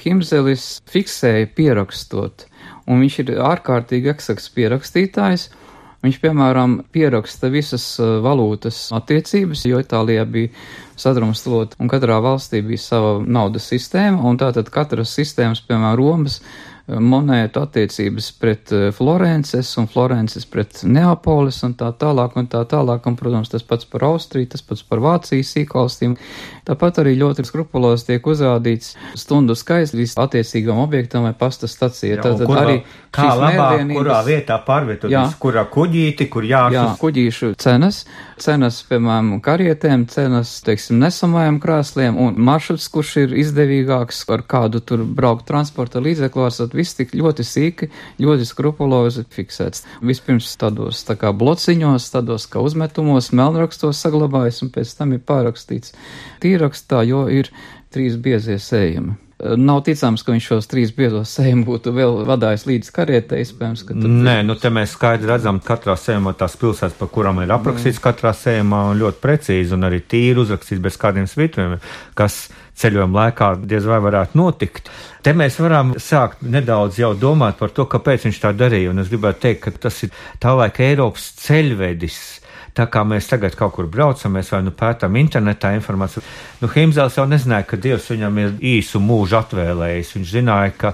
Himzelis 0.00 0.76
fiksēja 0.90 1.50
pierakstot, 1.56 2.46
un 2.86 3.02
viņš 3.02 3.18
ir 3.24 3.34
ārkārtīgi 3.42 4.14
eksakts 4.14 4.52
pierakstītājs, 4.54 5.50
Viņš, 6.00 6.16
piemēram, 6.22 6.78
pieraksta 6.94 7.50
visas 7.52 7.84
uh, 8.00 8.18
valūtas 8.24 8.86
attiecības, 8.96 9.66
jo 9.68 9.82
Itālijā 9.82 10.24
bija 10.24 10.48
sadrumstalota 11.00 11.76
un 11.80 11.90
katrā 11.92 12.16
valstī 12.24 12.62
bija 12.64 12.80
sava 12.80 13.10
naudas 13.20 13.68
sistēma, 13.68 14.22
un 14.24 14.40
tātad 14.40 14.72
katras 14.72 15.12
sistēmas, 15.16 15.60
piemēram, 15.68 15.98
Romas 16.00 16.40
monētu 16.98 17.60
attiecības 17.62 18.30
pret 18.40 18.72
eh, 18.74 18.88
Florences 18.94 19.70
un 19.78 19.86
Florences 19.90 20.46
pret 20.48 20.82
Neapolis 20.88 21.60
un 21.66 21.74
tā 21.78 21.90
tālāk 22.00 22.36
un 22.40 22.48
tā 22.50 22.62
tālāk, 22.68 23.06
un, 23.06 23.18
protams, 23.18 23.50
tas 23.52 23.64
pats 23.66 23.86
par 23.90 24.06
Austriju, 24.08 24.50
tas 24.54 24.64
pats 24.66 24.82
par 24.86 25.02
Vācijas 25.04 25.52
sīkvalstīm. 25.54 26.16
Tāpat 26.66 27.02
arī 27.02 27.16
ļoti 27.20 27.44
skrupulos 27.48 28.06
tiek 28.08 28.26
uzrādīts 28.26 28.94
stundu 29.18 29.56
skaits 29.58 29.94
līdz 29.96 30.16
attiecīgam 30.24 30.80
objektam 30.82 31.26
vai 31.28 31.34
pasta 31.36 31.70
stacija. 31.70 32.20
Tātad 32.22 32.46
kurā, 32.48 32.64
arī 32.64 32.76
kā 33.14 33.28
labāk, 33.38 33.84
kurā 33.94 34.18
vietā 34.26 34.58
pārvietoties, 34.66 35.36
kurā 35.42 35.64
kuģīti, 35.70 36.28
kur 36.32 36.46
jāšus. 36.46 36.76
Jā, 36.76 36.84
kuģīšu 37.00 37.52
cenas, 37.60 38.02
cenas, 38.40 38.80
piemēram, 38.88 39.32
karietēm, 39.44 40.06
cenas, 40.10 40.56
teiksim, 40.66 41.00
nesamajam 41.02 41.60
krēsliem 41.62 42.18
un 42.20 42.38
maršruts, 42.50 42.88
kurš 42.92 43.16
ir 43.24 43.36
izdevīgāks, 43.44 44.22
ar 44.30 44.44
kādu 44.48 44.82
tur 44.84 45.04
braukt 45.04 45.48
transporta 45.50 46.02
līdzeklu, 46.02 46.46
esat 46.48 46.76
viss 46.80 46.98
tik 46.98 47.14
ļoti 47.16 47.46
sīki, 47.46 47.90
ļoti 48.24 48.48
skrupulozi 48.48 49.26
fiksēts. 49.30 49.86
Vispirms 50.02 50.50
tādos 50.60 51.04
tā 51.06 51.16
kā 51.20 51.32
blociņos, 51.36 52.10
tādos 52.16 52.48
kā 52.50 52.64
uzmetumos, 52.64 53.30
melnrakstos 53.36 54.02
saglabājas 54.02 54.64
un 54.66 54.74
pēc 54.74 54.96
tam 54.98 55.14
ir 55.16 55.24
pārakstīts 55.28 55.94
tīrakstā, 56.42 57.04
jo 57.06 57.26
ir 57.30 57.52
trīs 57.94 58.18
biezie 58.20 58.58
sējumi. 58.58 59.29
Nav 59.40 59.82
ticams, 59.86 60.22
ka 60.24 60.34
viņš 60.34 60.46
šos 60.50 60.68
trīs 60.68 60.90
biezos 60.92 61.32
sējumus 61.36 61.66
būtu 61.68 61.92
vēl 61.96 62.18
vadājis 62.28 62.66
līdz 62.68 62.90
karietē, 62.92 63.38
iespējams, 63.40 63.84
ka. 63.88 63.96
Nē, 63.96 64.40
nu 64.44 64.56
te 64.60 64.72
mēs 64.74 64.92
skaidri 64.96 65.30
redzam, 65.30 65.60
ka 65.62 65.74
katrā 65.76 65.96
sējumā 65.96 66.34
tās 66.36 66.58
pilsētas, 66.60 66.98
pa 66.98 67.08
kurām 67.08 67.40
ir 67.40 67.54
aprakstīts 67.54 68.02
katrā 68.04 68.34
sējumā, 68.36 68.82
un 68.90 69.00
ļoti 69.00 69.22
precīzi 69.22 69.76
un 69.76 69.88
arī 69.88 70.02
tīri 70.04 70.44
uzrakstīts 70.44 70.82
bez 70.84 70.98
kādiem 71.00 71.28
svītrojumiem, 71.30 71.80
kas 72.18 72.42
ceļojuma 72.80 73.24
laikā 73.24 73.50
diez 73.68 73.86
vai 73.88 74.00
varētu 74.04 74.38
notikt. 74.40 74.90
Te 75.24 75.34
mēs 75.36 75.58
varam 75.60 75.94
sākt 76.00 76.44
nedaudz 76.44 77.00
jau 77.00 77.12
domāt 77.18 77.58
par 77.60 77.72
to, 77.76 77.86
kāpēc 77.88 78.28
viņš 78.28 78.42
tā 78.44 78.52
darīja, 78.56 78.92
un 78.92 79.02
es 79.02 79.10
gribētu 79.12 79.44
teikt, 79.46 79.64
ka 79.66 79.88
tas 79.88 80.02
ir 80.06 80.12
tā 80.40 80.54
laika 80.56 80.84
Eiropas 80.86 81.30
ceļvedis. 81.42 82.20
Tā 82.80 82.86
kā 82.88 83.02
mēs 83.04 83.26
tagad 83.28 83.52
kaut 83.58 83.74
kur 83.76 83.88
braucam, 83.92 84.32
mēs 84.32 84.48
vai 84.54 84.62
nu 84.64 84.70
pētām 84.72 85.16
internetā 85.20 85.74
informāciju. 85.76 86.22
Nu, 86.62 86.68
Himzels 86.72 87.18
jau 87.18 87.26
nezināja, 87.28 87.66
ka 87.68 87.76
Dievs 87.76 88.06
viņam 88.08 88.38
ir 88.40 88.54
īsu 88.70 89.02
mūžu 89.04 89.36
atvēlējis. 89.36 90.12
Viņš 90.16 90.30
zināja, 90.32 90.70
ka 90.80 90.92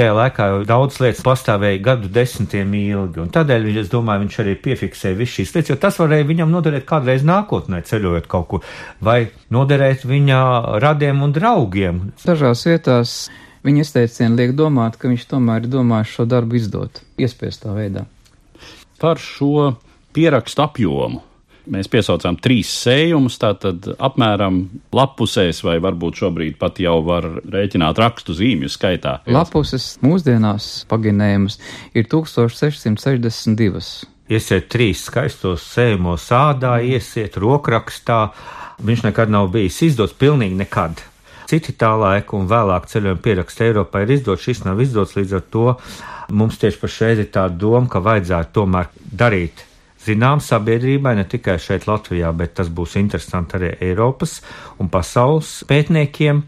tajā 0.00 0.16
laikā 0.18 0.48
jau 0.50 0.64
daudz 0.66 0.98
lietas 0.98 1.22
pastāvēja 1.26 1.78
gadu 1.84 2.10
desmitiem 2.10 2.74
ilgi, 2.80 3.22
un 3.22 3.30
tādēļ, 3.34 3.68
es 3.84 3.92
domāju, 3.92 4.24
viņš 4.24 4.38
arī 4.42 4.56
piefiksēja 4.64 5.18
visu 5.20 5.36
šīs 5.36 5.54
lietas, 5.54 5.70
jo 5.70 5.76
tas 5.84 6.00
varēja 6.02 6.26
viņam 6.26 6.56
noderēt 6.56 6.88
kādreiz 6.90 7.22
nākotnē, 7.28 7.84
ceļojot 7.86 8.26
kaut 8.34 8.50
kur, 8.50 8.66
vai 8.98 9.20
noderēt 9.54 10.02
viņa 10.10 10.40
radiem 10.82 11.22
un 11.22 11.36
draugiem. 11.38 12.02
Dažās 12.24 12.66
vietās 12.66 13.14
viņa 13.66 13.86
izteicieni 13.86 14.42
liek 14.42 14.56
domāt, 14.58 14.98
ka 14.98 15.06
viņš 15.10 15.30
tomēr 15.36 15.62
ir 15.62 15.70
domājis 15.78 16.18
šo 16.18 16.26
darbu 16.34 16.58
izdot, 16.58 16.98
iespiestā 17.14 17.78
veidā. 17.78 18.08
Par 18.98 19.22
šo 19.22 19.76
pierakstu 20.10 20.66
apjomu 20.66 21.27
mēs 21.72 21.88
piesaucām 21.92 22.38
trīs 22.42 22.70
sējumus, 22.84 23.38
tātad 23.40 23.90
apmēram 23.94 24.60
lapusēs, 24.94 25.62
vai 25.66 25.78
varbūt 25.84 26.22
šobrīd 26.22 26.58
pat 26.60 26.80
jau 26.82 26.98
var 27.06 27.26
rēķināt 27.42 28.00
rakstu 28.02 28.36
zīmju 28.36 28.70
skaitā. 28.72 29.18
Lapuses 29.30 29.96
mūsdienās 30.04 30.70
paginējumus 30.90 31.58
ir 31.98 32.08
1662. 32.10 33.82
Iesiet 34.28 34.66
trīs 34.68 35.06
skaistos 35.08 35.64
sējumos 35.72 36.26
sādā, 36.28 36.78
iesiet 36.84 37.38
rokrakstā. 37.40 38.26
Viņš 38.84 39.06
nekad 39.06 39.32
nav 39.32 39.48
bijis 39.54 39.80
izdots, 39.86 40.16
pilnīgi 40.18 40.58
nekad. 40.58 41.00
Citi 41.48 41.72
tā 41.80 41.94
laika 41.96 42.36
un 42.36 42.44
vēlāk 42.50 42.90
ceļojuma 42.90 43.22
pieraksti 43.24 43.70
Eiropā 43.70 44.02
ir 44.04 44.12
izdots, 44.18 44.44
šis 44.44 44.66
nav 44.66 44.82
izdots, 44.84 45.16
līdz 45.16 45.38
ar 45.38 45.46
to 45.48 45.70
mums 46.28 46.60
tieši 46.60 46.80
pašreiz 46.82 47.22
ir 47.22 47.30
tā 47.32 47.46
doma, 47.48 47.88
ka 47.88 48.02
vajadzētu 48.04 48.52
tomēr 48.58 48.90
darīt 49.00 49.64
zinām 50.04 50.42
sabiedrībai, 50.44 51.14
ne 51.18 51.24
tikai 51.28 51.58
šeit 51.62 51.88
Latvijā, 51.88 52.30
bet 52.36 52.56
tas 52.58 52.70
būs 52.70 52.96
interesanti 53.00 53.58
arī 53.58 53.72
Eiropas 53.90 54.40
un 54.78 54.90
pasaules 54.92 55.62
pētniekiem. 55.68 56.44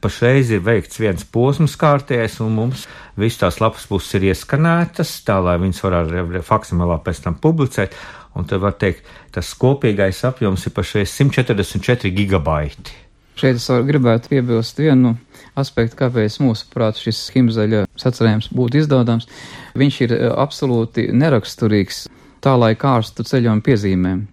Pašreiz 0.00 0.48
ir 0.54 0.62
veikts 0.64 0.96
viens 0.96 1.26
posms 1.28 1.74
kārtējs, 1.76 2.38
un 2.40 2.54
mums 2.56 2.86
visas 3.20 3.42
tās 3.42 3.60
lapas 3.60 3.84
puses 3.88 4.16
ir 4.16 4.30
ieskanētas, 4.30 5.18
tā 5.26 5.36
lai 5.44 5.58
viņas 5.60 5.82
varētu 5.84 6.42
faksimilā 6.46 6.96
pēc 7.04 7.20
tam 7.26 7.36
publicēt. 7.36 7.96
Un 8.38 8.46
te 8.46 8.56
var 8.62 8.76
teikt, 8.80 9.04
tas 9.34 9.50
kopīgais 9.58 10.22
apjoms 10.24 10.64
ir 10.66 10.72
pašreiz 10.72 11.12
144 11.18 12.12
gigabaiti. 12.14 12.94
Šeit 13.40 13.56
es 13.56 13.66
gribētu 13.88 14.30
piebilst 14.30 14.78
vienu 14.80 15.14
aspektu, 15.58 15.98
kāpēc 15.98 16.38
mūsuprāt 16.44 16.98
šis 17.00 17.26
himzaļa 17.34 17.86
sacerējums 18.00 18.50
būtu 18.56 18.82
izdodams. 18.82 19.28
Viņš 19.80 20.00
ir 20.06 20.14
absolūti 20.30 21.08
neraksturīgs 21.16 22.04
tā 22.44 22.56
laika 22.58 22.96
ārstu 22.98 23.26
ceļojuma 23.26 23.64
piezīmēm. 23.66 24.24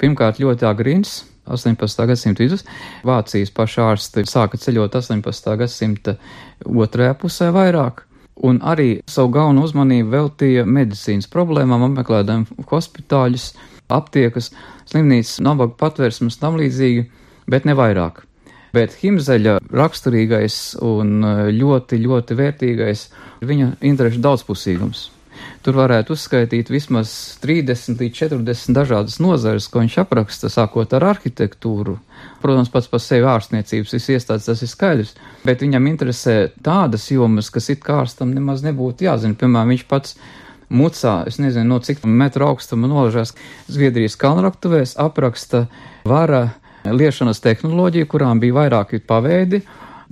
Pirmkārt, 0.00 0.40
ļoti 0.42 0.68
agrīns. 0.68 1.22
18. 1.46 2.06
gadsimta 2.10 2.42
vidus 2.42 2.64
Vācijas 3.06 3.52
paša 3.54 3.84
ārsti 3.92 4.24
sāka 4.26 4.58
ceļot 4.58 4.96
18. 4.98 5.52
gadsimta 5.60 6.16
otrajā 6.66 7.14
pusē 7.20 7.52
vairāk, 7.54 8.02
un 8.42 8.58
arī 8.66 9.00
savu 9.06 9.30
galveno 9.36 9.62
uzmanību 9.68 10.10
veltīja 10.10 10.66
medicīnas 10.66 11.30
problēmām, 11.30 11.86
apmeklējot 11.86 12.66
hospitāļus, 12.72 13.52
aptiekas, 13.94 14.50
slimnīcas, 14.90 15.38
nabaga 15.46 15.76
patvērsmes 15.86 16.40
tam 16.42 16.58
līdzīgi, 16.58 17.06
bet 17.46 17.68
ne 17.68 17.76
vairāk. 17.78 18.24
Bet 18.74 18.98
Himzeļa 19.00 19.60
raksturīgais 19.72 20.76
un 20.84 21.20
ļoti, 21.54 22.02
ļoti 22.02 22.36
vērtīgais 22.36 23.06
ir 23.40 23.52
viņa 23.52 23.76
interešu 23.86 24.20
daudzpusīgums. 24.24 25.12
Tur 25.66 25.78
varētu 25.80 26.14
uzskaitīt 26.14 26.68
vismaz 26.70 27.10
30 27.42 27.98
līdz 27.98 28.18
40 28.20 28.76
dažādas 28.76 29.18
nozares, 29.18 29.66
ko 29.66 29.82
viņš 29.82 29.96
apraksta, 30.04 30.50
sākot 30.52 30.92
ar 30.94 31.08
arhitektūru. 31.10 31.96
Protams, 32.42 32.70
pats 32.70 32.90
par 32.92 33.02
sevi 33.02 33.26
ārstniecības 33.26 33.96
iestādes 33.98 34.46
tas 34.46 34.62
ir 34.62 34.70
skaidrs, 34.70 35.14
bet 35.42 35.64
viņam 35.64 35.88
interesē 35.90 36.36
tādas 36.62 37.08
jomas, 37.10 37.50
kas 37.50 37.70
it 37.74 37.82
kā 37.82 38.02
ārstam 38.04 38.34
nemaz 38.36 38.62
nebūtu 38.66 39.08
jāzina. 39.08 39.34
Piemēram, 39.38 39.74
viņš 39.74 39.86
pats 39.90 40.14
mucā, 40.70 41.16
es 41.26 41.40
nezinu, 41.42 41.66
no 41.72 41.80
cik 41.82 42.04
metru 42.06 42.46
augstuma 42.46 42.90
nolažās 42.90 43.34
Zviedrijas 43.66 44.18
kalnraktuvēs, 44.22 44.96
apraksta 45.02 45.66
vara 46.06 46.48
liešanas 46.86 47.42
tehnoloģiju, 47.42 48.06
kurām 48.10 48.40
bija 48.42 48.60
vairāki 48.60 49.02
paveidi 49.02 49.62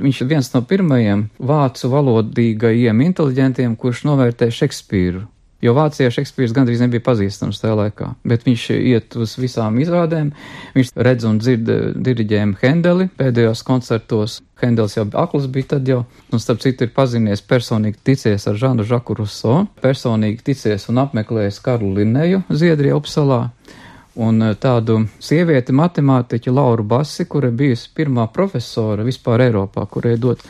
Viņš 0.01 0.23
ir 0.23 0.31
viens 0.33 0.51
no 0.55 0.63
pirmajiem 0.67 1.29
vācu 1.39 1.91
valodīgajiem 1.93 3.05
inteliģentiem, 3.11 3.77
kurš 3.79 4.05
novērtē 4.09 4.51
Šekspīru. 4.55 5.23
Jo 5.65 5.73
Vācijā 5.73 6.11
Šekspīrs 6.13 6.53
gandrīz 6.53 6.83
nebija 6.83 7.01
pazīstams 7.07 7.63
tajā 7.63 7.77
laikā, 7.79 8.11
bet 8.29 8.43
viņš 8.45 8.65
iet 8.75 9.15
uz 9.17 9.33
visām 9.41 9.79
izrādēm, 9.81 10.35
viņš 10.75 10.91
redz 11.07 11.25
un 11.25 11.39
dzird 11.41 11.71
diriģējumu 12.05 12.59
Hendeli 12.61 13.07
pēdējos 13.17 13.65
koncertos. 13.65 14.43
Hendels 14.61 14.99
jau 14.99 15.07
akls 15.19 15.49
bija 15.55 15.71
tad 15.73 15.89
jau, 15.89 16.03
un 16.33 16.43
starp 16.43 16.61
citu 16.61 16.85
ir 16.85 16.93
pazinies 16.95 17.41
personīgi 17.49 17.97
ticies 18.11 18.45
ar 18.51 18.61
Žanu 18.61 18.85
Žaku 18.89 19.17
Ruso, 19.23 19.57
personīgi 19.81 20.45
ticies 20.51 20.85
un 20.93 21.01
apmeklējis 21.07 21.63
Karlu 21.65 21.95
Linneju 21.97 22.45
Ziedrija 22.53 23.01
Upsalā 23.01 23.47
un 24.15 24.43
eh, 24.43 24.55
tādu 24.61 25.01
sievieti 25.23 25.75
matemātiķu 25.75 26.55
Lauru 26.55 26.85
Basi, 26.87 27.27
kura 27.31 27.51
bijusi 27.51 27.91
pirmā 27.97 28.27
profesora 28.33 29.05
vispār 29.07 29.47
Eiropā, 29.49 29.87
kurai 29.91 30.17
dot 30.21 30.43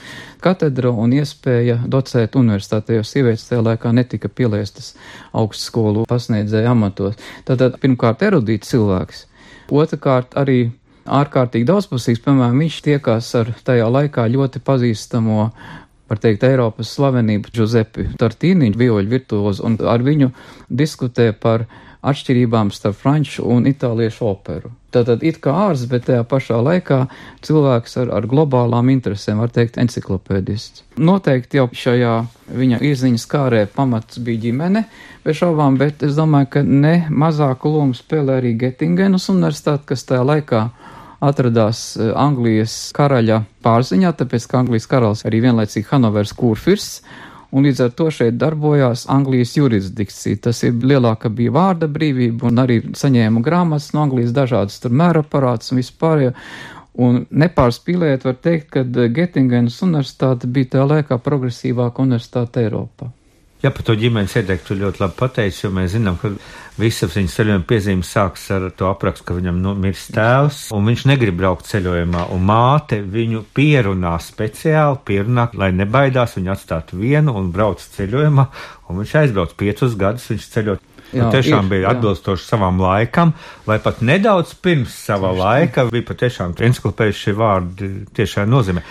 katedru 0.45 0.93
un 1.01 1.15
iespēja 1.17 1.81
docēt 1.89 2.37
universitātē, 2.37 2.99
jo 2.99 3.05
sievietes 3.07 3.49
tajā 3.49 3.63
laikā 3.65 3.93
netika 3.97 4.29
pieliestas 4.29 4.93
augstskolu 5.33 6.05
pasniedzēja 6.11 6.75
amatos. 6.75 7.17
Tātad 7.49 7.79
pirmkārt 7.81 8.25
erudīts 8.27 8.73
cilvēks, 8.75 9.25
otrkārt 9.73 10.37
arī 10.41 10.59
ārkārtīgi 11.05 11.69
daudzpusīgs, 11.69 12.21
piemēram, 12.25 12.61
viņš 12.65 12.83
tiekās 12.85 13.31
ar 13.41 13.55
tajā 13.65 13.89
laikā 13.93 14.29
ļoti 14.33 14.61
pazīstamo 14.65 15.49
var 16.09 16.21
teikt, 16.21 16.45
Eiropas 16.45 16.93
slavenību 16.95 17.53
Giuseppe 17.55 18.11
Tartīni, 18.21 18.73
vioļu 18.77 19.11
virtuozu, 19.11 19.65
un 19.65 19.79
ar 19.89 20.05
viņu 20.05 20.31
diskutē 20.69 21.31
par 21.33 21.65
atšķirībām 22.05 22.71
starp 22.75 22.99
franču 23.01 23.45
un 23.51 23.69
itāliešu 23.71 24.27
operu. 24.29 24.73
Tātad 24.95 25.25
it 25.27 25.41
kā 25.43 25.51
ārsts, 25.65 25.89
bet 25.91 26.07
tajā 26.07 26.23
pašā 26.31 26.61
laikā 26.63 27.01
cilvēks 27.45 27.97
ar, 28.03 28.13
ar 28.21 28.29
globālām 28.31 28.93
interesēm, 28.93 29.41
var 29.43 29.51
teikt, 29.55 29.81
enciklopēdists. 29.83 30.85
Noteikti 31.03 31.59
jau 31.59 31.67
šajā 31.75 32.15
viņa 32.55 32.79
izziņas 32.93 33.27
kārē 33.31 33.65
pamats 33.75 34.21
bija 34.23 34.45
ģimene, 34.47 34.85
bez 35.25 35.41
šaubām, 35.41 35.81
bet 35.81 36.05
es 36.07 36.15
domāju, 36.19 36.53
ka 36.55 36.63
ne 36.63 36.95
mazāku 37.11 37.75
lomu 37.75 37.99
spēlē 37.99 38.39
arī 38.39 38.55
Getingenas 38.61 39.31
universitāte, 39.33 39.89
kas 39.91 40.07
tajā 40.07 40.23
laikā 40.29 40.65
atradās 41.25 41.95
eh, 41.97 42.13
Anglijas 42.15 42.77
karaļa 42.97 43.43
pārziņā, 43.65 44.15
tāpēc, 44.21 44.49
ka 44.51 44.63
Anglijas 44.63 44.91
karalis 44.91 45.25
arī 45.27 45.43
vienlaicīgi 45.49 45.89
Hanovers 45.91 46.35
kurfirsts 46.39 47.03
un 47.55 47.67
līdz 47.69 47.83
ar 47.87 47.93
to 47.95 48.11
šeit 48.11 48.39
darbojās 48.41 49.07
Anglijas 49.15 49.55
jurisdikcija. 49.57 50.43
Tas 50.49 50.63
ir 50.67 50.79
lielāka 50.83 51.31
bija 51.31 51.55
vārda 51.55 51.89
brīvība, 51.91 52.51
un 52.51 52.63
arī 52.65 52.81
saņēma 52.99 53.43
grāmatas 53.47 53.93
no 53.95 54.03
Anglijas 54.05 54.35
dažādas 54.35 54.81
tur 54.83 54.95
mēraparāts 55.03 55.73
un 55.73 55.83
vispār. 55.83 56.31
Un 56.95 57.25
nepārspīlēt 57.35 58.23
var 58.23 58.37
teikt, 58.39 58.69
ka 58.77 58.85
Gettingenas 58.85 59.81
universitāte 59.83 60.47
bija 60.47 60.75
tajā 60.77 60.85
laikā 60.93 61.19
progresīvāka 61.19 62.05
universitāte 62.07 62.63
Eiropā. 62.63 63.11
Jā, 63.65 63.71
par 63.73 63.81
to 63.89 63.95
ģimenes 63.97 64.35
ieteiktu 64.37 64.75
tu 64.75 64.75
ļoti 64.77 65.01
labi 65.01 65.15
pateici, 65.17 65.63
jo 65.63 65.71
mēs 65.73 65.95
zinām, 65.95 66.19
ka 66.21 66.29
visas 66.77 67.15
viņas 67.17 67.37
ceļojuma 67.39 67.65
piezīmes 67.65 68.09
sākas 68.13 68.43
ar 68.53 68.67
to 68.77 68.91
aprakstu, 68.91 69.25
ka 69.25 69.37
viņam 69.39 69.63
nomirst 69.65 70.11
tēvs, 70.13 70.59
un 70.77 70.91
viņš 70.91 71.05
negrib 71.09 71.39
braukt 71.39 71.65
ceļojumā, 71.71 72.27
un 72.35 72.43
māte 72.45 72.99
viņu 73.01 73.41
pierunā 73.57 74.19
speciāli, 74.21 74.99
pierunā, 75.09 75.47
lai 75.57 75.71
nebaidās 75.73 76.37
viņu 76.37 76.53
atstātu 76.53 76.99
vienu 77.01 77.33
un 77.41 77.49
brauc 77.55 77.81
ceļojumā, 77.95 78.45
un 78.91 79.01
viņš 79.01 79.15
aizbrauc 79.23 79.55
piecus 79.63 79.95
gadus, 80.03 80.27
viņš 80.35 80.49
ceļot. 80.57 80.91
Jā, 81.15 81.31
tiešām 81.31 81.69
ir, 81.69 81.71
bija 81.71 81.95
atbilstoši 81.95 82.43
jā. 82.43 82.49
savam 82.51 82.83
laikam, 82.83 83.33
vai 83.65 83.79
pat 83.81 84.03
nedaudz 84.05 84.53
pirms 84.61 84.93
sava 85.07 85.31
Tieši 85.31 85.41
laika 85.41 85.87
bija 85.89 86.09
patiešām 86.11 86.53
encyklopēdiski 86.69 87.29
šie 87.29 87.35
vārdi 87.39 87.91
tiešām 88.19 88.51
nozīmē. 88.51 88.83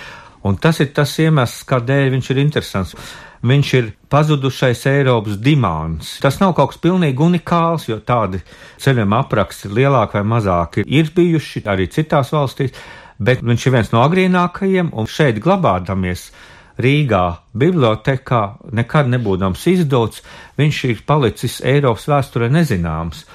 Un 0.48 0.58
tas 0.60 0.80
ir 0.84 0.90
tas 0.96 1.14
iemesls, 1.20 1.62
kādēļ 1.68 2.10
viņš 2.16 2.32
ir 2.32 2.42
interesants 2.42 2.96
viņš 3.44 3.74
ir 3.78 3.92
pazudušais 4.12 4.86
Eiropas 4.88 5.38
dimāns. 5.44 6.16
Tas 6.24 6.40
nav 6.42 6.56
kaut 6.58 6.74
kas 6.74 6.82
pilnīgi 6.84 7.24
unikāls, 7.26 7.90
jo 7.90 8.00
tādi 8.00 8.42
ceļojuma 8.82 9.20
apraksti 9.26 9.72
lielāk 9.74 10.16
vai 10.18 10.24
mazāk 10.36 10.82
ir 10.84 11.12
bijuši 11.16 11.66
arī 11.68 11.90
citās 11.92 12.32
valstīs, 12.34 12.74
bet 13.20 13.44
viņš 13.44 13.68
ir 13.68 13.76
viens 13.76 13.94
no 13.94 14.04
agrīnākajiem 14.06 14.94
un 14.94 15.10
šeit 15.10 15.44
glabādamies. 15.44 16.32
Rīgā 16.74 17.26
bibliotekā 17.54 18.42
nekad 18.74 19.12
nebūdams 19.12 19.68
izdots, 19.70 20.24
viņš 20.58 20.80
ir 20.90 21.04
palicis 21.06 21.60
Eiropas 21.62 22.08
vēsturē 22.10 22.50
nezināms. 22.50 23.28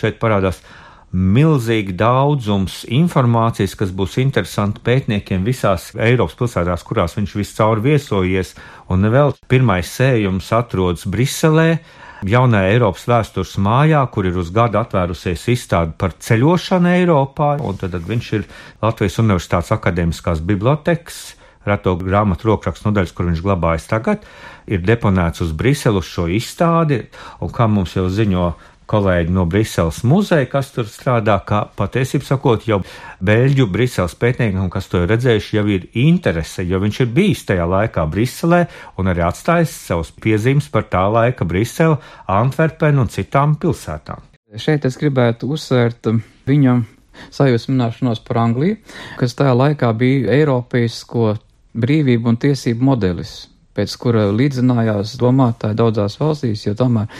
Šeit 0.00 0.16
parādās 0.20 0.62
milzīgi 1.12 1.94
daudzums 1.96 2.80
informācijas, 2.92 3.76
kas 3.78 3.92
būs 3.94 4.16
interesanti 4.22 4.82
pētniekiem 4.84 5.44
visās 5.46 5.92
Eiropas 5.94 6.36
pilsētās, 6.38 6.84
kurās 6.86 7.16
viņš 7.16 7.36
viscaur 7.38 7.80
viesojies, 7.84 8.54
un 8.90 9.06
vēl 9.12 9.36
pirmais 9.48 9.92
sējums 9.92 10.50
atrodas 10.56 11.06
Briselē. 11.06 11.78
Jaunajā 12.26 12.72
Eiropas 12.72 13.04
vēstures 13.06 13.54
mājā, 13.60 14.00
kur 14.10 14.26
ir 14.26 14.38
uz 14.40 14.48
gadu 14.50 14.80
atvērusies 14.80 15.42
izstāde 15.52 15.92
par 16.00 16.16
ceļošanu 16.16 16.94
Eiropā, 16.94 17.56
un 17.60 17.76
tad, 17.76 17.92
tad 17.92 18.06
viņš 18.08 18.30
ir 18.38 18.46
Latvijas 18.82 19.20
Universitātes 19.22 19.74
akadēmiskās 19.76 20.40
bibliotekas 20.40 21.36
reto 21.66 21.96
grāmatu 21.98 22.52
rokrakstu 22.52 22.88
nodaļas, 22.88 23.12
kur 23.12 23.28
viņš 23.28 23.42
glabājas 23.44 23.88
tagad, 23.90 24.24
ir 24.70 24.84
deponēts 24.86 25.42
uz 25.44 25.52
Briselu 25.56 26.02
šo 26.04 26.28
izstādi, 26.30 27.02
un 27.42 27.52
kā 27.52 27.66
mums 27.70 27.96
jau 27.98 28.06
ziņo 28.06 28.52
kolēģi 28.90 29.34
no 29.34 29.44
Briseles 29.50 30.02
muzeja, 30.06 30.46
kas 30.50 30.70
tur 30.74 30.88
strādā, 30.90 31.36
kā 31.46 31.64
patiesībā 31.78 32.26
sakot, 32.26 32.66
jau 32.68 32.80
Beļģu 33.26 33.66
Briseles 33.72 34.16
pētniekiem, 34.18 34.68
kas 34.72 34.90
to 34.92 35.02
ir 35.02 35.10
redzējuši, 35.14 35.56
jau 35.58 35.64
ir 35.74 35.88
interese, 36.02 36.64
jo 36.66 36.80
viņš 36.82 37.00
ir 37.02 37.12
bijis 37.16 37.44
tajā 37.48 37.66
laikā 37.70 38.06
Briselē 38.10 38.62
un 39.00 39.10
arī 39.12 39.24
atstājis 39.26 39.74
savus 39.88 40.12
piezīmes 40.14 40.70
par 40.72 40.86
tā 40.92 41.06
laika 41.10 41.46
Briseli, 41.48 41.98
Antverpenu 42.30 43.04
un 43.04 43.12
citām 43.12 43.56
pilsētām. 43.60 44.22
Šeit 44.56 44.86
es 44.86 44.96
gribētu 45.00 45.50
uzsvērt 45.52 46.06
viņa 46.46 46.76
sajūsmināšanos 47.34 48.22
par 48.26 48.42
Angliju, 48.44 48.78
kas 49.18 49.34
tajā 49.36 49.56
laikā 49.56 49.90
bija 49.98 50.36
Eiropeisko 50.36 51.34
brīvību 51.76 52.32
un 52.32 52.40
tiesību 52.40 52.90
modelis 52.92 53.36
pēc 53.76 53.96
kura 54.00 54.26
līdzinājās 54.32 55.16
domātāji 55.20 55.78
daudzās 55.78 56.18
valstīs, 56.20 56.66
jo 56.66 56.74
tomēr 56.78 57.10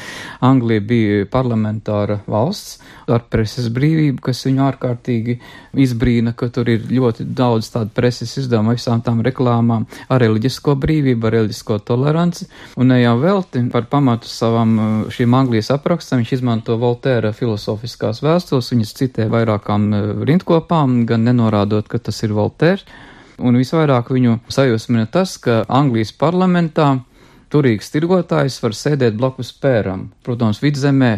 Anglija 0.45 0.85
bija 0.85 1.27
parlamentāra 1.31 2.21
valsts 2.27 2.81
ar 3.07 3.23
preses 3.31 3.69
brīvību, 3.71 4.21
kas 4.25 4.43
viņu 4.49 4.65
ārkārtīgi 4.67 5.39
izbrīna, 5.87 6.33
ka 6.37 6.49
tur 6.53 6.71
ir 6.73 6.87
ļoti 6.91 7.27
daudz 7.37 7.71
tādu 7.75 7.93
preses 7.95 8.33
izdevumu 8.41 8.75
visām 8.75 9.03
tām 9.07 9.23
reklāmām, 9.27 9.87
ar 10.11 10.23
reliģisko 10.23 10.75
brīvību, 10.83 11.29
ar 11.29 11.37
reliģisko 11.39 11.79
toleranci, 11.87 12.49
un 12.77 12.91
ne 12.91 13.01
jau 13.03 13.17
velti 13.23 13.63
par 13.73 13.87
pamatu 13.93 14.31
savam 14.31 14.77
uh, 14.77 14.95
šīm 15.13 15.37
Anglijas 15.39 15.71
aprakstam 15.75 16.23
viņš 16.23 16.37
izmanto 16.39 16.79
Voltēra 16.81 17.33
filozofiskās 17.37 18.23
vēstules, 18.27 18.73
viņas 18.75 18.97
citē 19.01 19.29
vairākām 19.33 19.91
uh, 19.93 20.09
rindkopām, 20.27 21.05
gan 21.09 21.27
nenorādot, 21.29 21.91
ka 21.91 22.03
tas 22.03 22.23
ir 22.27 22.35
Voltērs. 22.37 22.87
Un 23.39 23.59
visvairāk 23.61 24.13
viņu 24.15 24.39
sajūsmina 24.49 25.11
tas, 25.13 25.37
ka 25.43 25.65
Anglijas 25.69 26.13
parlamentā 26.17 26.95
turīgs 27.53 27.91
tirgotājs 27.93 28.59
var 28.63 28.75
sēdēt 28.77 29.19
blakus 29.19 29.53
pēram. 29.61 30.09
Protams, 30.27 30.63
vidzemē 30.65 31.13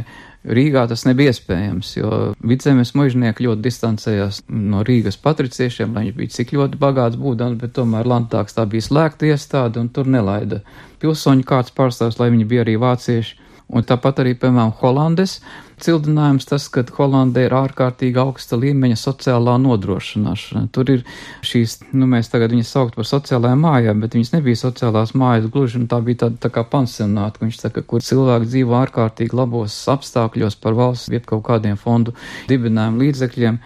Rīgā 0.48 0.84
tas 0.88 1.02
nebija 1.04 1.32
iespējams, 1.34 1.88
jo 1.96 2.10
vidzemes 2.46 2.94
mužnieki 2.96 3.44
ļoti 3.44 3.64
distancējās 3.64 4.38
no 4.48 4.84
Rīgas 4.86 5.18
patriciešiem, 5.20 5.92
lai 5.92 6.06
viņš 6.06 6.14
bija 6.16 6.34
cik 6.36 6.54
ļoti 6.54 6.78
bagāts 6.80 7.18
būdams, 7.20 7.58
bet 7.60 7.74
tomēr 7.76 8.06
Landtāks 8.08 8.54
tā 8.56 8.64
bija 8.70 8.86
slēgta 8.86 9.28
iestāde 9.28 9.82
un 9.82 9.90
tur 9.90 10.06
nelaida 10.08 10.62
pilsoņu 11.02 11.44
kāds 11.48 11.74
pārstāvs, 11.74 12.20
lai 12.22 12.30
viņi 12.32 12.46
bija 12.48 12.64
arī 12.64 12.78
vācieši. 12.80 13.47
Un 13.68 13.84
tāpat 13.84 14.22
arī, 14.22 14.32
piemēram, 14.40 14.70
Holandes 14.80 15.38
cildinājums 15.84 16.46
tas, 16.48 16.66
ka 16.72 16.82
Holandē 16.96 17.44
ir 17.46 17.54
ārkārtīgi 17.54 18.18
augsta 18.22 18.56
līmeņa 18.58 18.96
sociālā 18.98 19.58
nodrošināšana. 19.62 20.70
Tur 20.74 20.92
ir 20.94 21.02
šīs, 21.46 21.78
nu, 21.92 22.08
mēs 22.10 22.32
tagad 22.32 22.54
viņas 22.54 22.72
saukt 22.74 22.96
par 22.98 23.08
sociālajām 23.08 23.60
mājām, 23.66 24.00
bet 24.02 24.16
viņas 24.16 24.32
nebija 24.34 24.62
sociālās 24.62 25.12
mājas 25.18 25.50
gluži, 25.52 25.82
un 25.82 25.88
tā 25.90 26.00
bija 26.04 26.24
tāda 26.24 26.40
tā 26.46 26.52
kā 26.54 26.64
pansionāta, 26.64 27.44
viņš 27.44 27.60
saka, 27.60 27.84
kur 27.84 28.04
cilvēki 28.04 28.48
dzīvo 28.54 28.78
ārkārtīgi 28.80 29.36
labos 29.36 29.76
apstākļos 29.92 30.58
par 30.62 30.78
valsts, 30.78 31.12
viet 31.12 31.28
kaut 31.28 31.44
kādiem 31.50 31.76
fondu 31.80 32.16
dibinājumu 32.48 33.04
līdzekļiem 33.04 33.60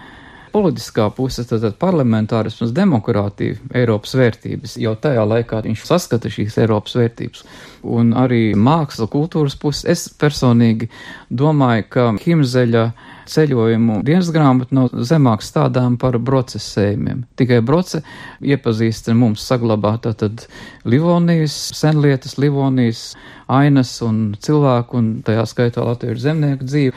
politiskā 0.53 1.09
puse, 1.17 1.45
tad 1.49 1.65
parlamentārisms, 1.81 2.75
demokrātija, 2.77 3.59
Eiropas 3.77 4.15
vērtības. 4.19 4.77
Jau 4.83 4.95
tajā 5.01 5.25
laikā 5.29 5.63
viņš 5.67 5.87
saskata 5.89 6.31
šīs 6.33 6.59
Eiropas 6.63 6.97
vērtības. 6.99 7.45
Un 7.83 8.13
arī 8.15 8.53
māksla, 8.55 9.09
kultūras 9.11 9.57
puse. 9.59 9.87
Es 9.91 10.07
personīgi 10.21 10.91
domāju, 11.33 11.89
ka 11.91 12.07
Himzeļa 12.23 12.85
ceļojumu 13.33 14.01
dienas 14.07 14.31
grāmata 14.35 14.77
nav 14.77 14.95
zemāk 15.07 15.45
stādām 15.47 15.97
par 16.01 16.19
procesējumiem. 16.23 17.25
Tikai 17.39 17.61
broce 17.65 18.03
iepazīst 18.43 19.13
mums 19.17 19.45
saglabāt 19.47 20.05
tātad 20.07 20.47
Livonijas, 20.89 21.55
senlietas 21.79 22.39
Livonijas 22.43 23.13
ainas 23.53 23.95
un 24.05 24.21
cilvēku 24.43 24.99
un 24.99 25.09
tajā 25.27 25.47
skaitā 25.51 25.85
latviešu 25.87 26.27
zemnieku 26.27 26.69
dzīvi, 26.69 26.93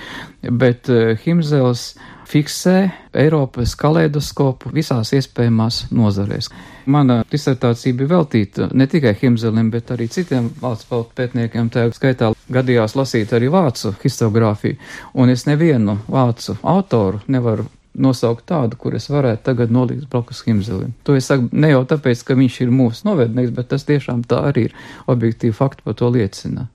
bet 0.61 0.91
uh, 0.91 1.13
Himzels 1.25 1.93
fiksē 2.29 2.77
Eiropas 3.13 3.75
kaleidoskopu 3.79 4.71
visās 4.73 5.13
iespējamās 5.15 5.85
nozarēs. 5.93 6.49
Mana 6.89 7.21
disertācija 7.31 7.97
bija 7.97 8.15
veltīta 8.15 8.69
ne 8.73 8.87
tikai 8.89 9.15
Himzelim, 9.21 9.69
bet 9.73 9.93
arī 9.93 10.09
citiem 10.11 10.49
vācu 10.61 11.03
pētniekiem. 11.17 11.69
Tā 11.73 11.87
skaitā 11.95 12.33
gadījās 12.51 12.97
lasīt 12.97 13.33
arī 13.33 13.49
vācu 13.53 13.95
histogrāfiju, 14.03 14.77
un 15.13 15.33
es 15.33 15.45
nevienu 15.49 15.99
vācu 16.09 16.57
autoru 16.61 17.21
nevaru 17.27 17.67
nosaukt 17.95 18.45
tādu, 18.49 18.77
kur 18.79 18.95
es 18.97 19.07
varētu 19.09 19.43
tagad 19.45 19.71
nolikt 19.73 20.07
blakus 20.11 20.43
Himzelim. 20.45 20.93
To 21.07 21.15
es 21.15 21.29
saku 21.31 21.49
ne 21.51 21.71
jau 21.71 21.83
tāpēc, 21.87 22.23
ka 22.27 22.37
viņš 22.37 22.61
ir 22.65 22.73
mūsu 22.75 23.07
novednieks, 23.09 23.53
bet 23.55 23.71
tas 23.71 23.87
tiešām 23.87 24.25
tā 24.29 24.41
arī 24.51 24.69
ir. 24.69 24.79
Objektīvi 25.11 25.55
fakti 25.55 25.85
par 25.85 25.97
to 25.99 26.09
liecina. 26.13 26.67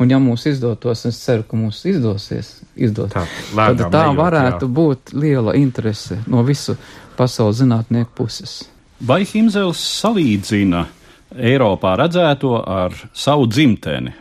Un 0.00 0.10
ja 0.10 0.18
mums 0.18 0.46
izdotos, 0.48 1.04
es 1.08 1.18
ceru, 1.20 1.44
ka 1.48 1.56
mums 1.56 1.82
izdosies, 1.88 2.62
izdot, 2.80 3.12
tā, 3.12 3.26
tad 3.52 3.82
tā 3.92 4.04
nejūt, 4.06 4.20
varētu 4.20 4.68
jā. 4.68 4.72
būt 4.78 5.12
liela 5.12 5.56
interese 5.56 6.22
no 6.26 6.44
visu 6.46 6.78
pasaules 7.16 7.60
zinātnieku 7.60 8.14
puses. 8.16 8.62
Vai 9.04 9.22
Himzels 9.28 9.82
salīdzina 10.00 10.86
Eiropā 11.36 11.96
redzēto 12.00 12.54
ar 12.56 12.96
savu 13.12 13.44
dzimteni? 13.52 14.14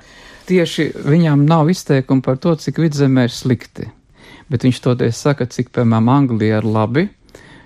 Tieši 0.46 0.92
viņām 1.08 1.46
nav 1.48 1.72
izteikumi 1.72 2.22
par 2.26 2.38
to, 2.38 2.54
cik 2.60 2.84
vidzemē 2.84 3.30
ir 3.30 3.34
slikti 3.34 3.88
bet 4.52 4.66
viņš 4.68 4.82
toties 4.84 5.22
saka, 5.22 5.48
cik, 5.50 5.72
piemēram, 5.76 6.12
Anglijā 6.14 6.62
ir 6.62 6.68
labi, 6.68 7.08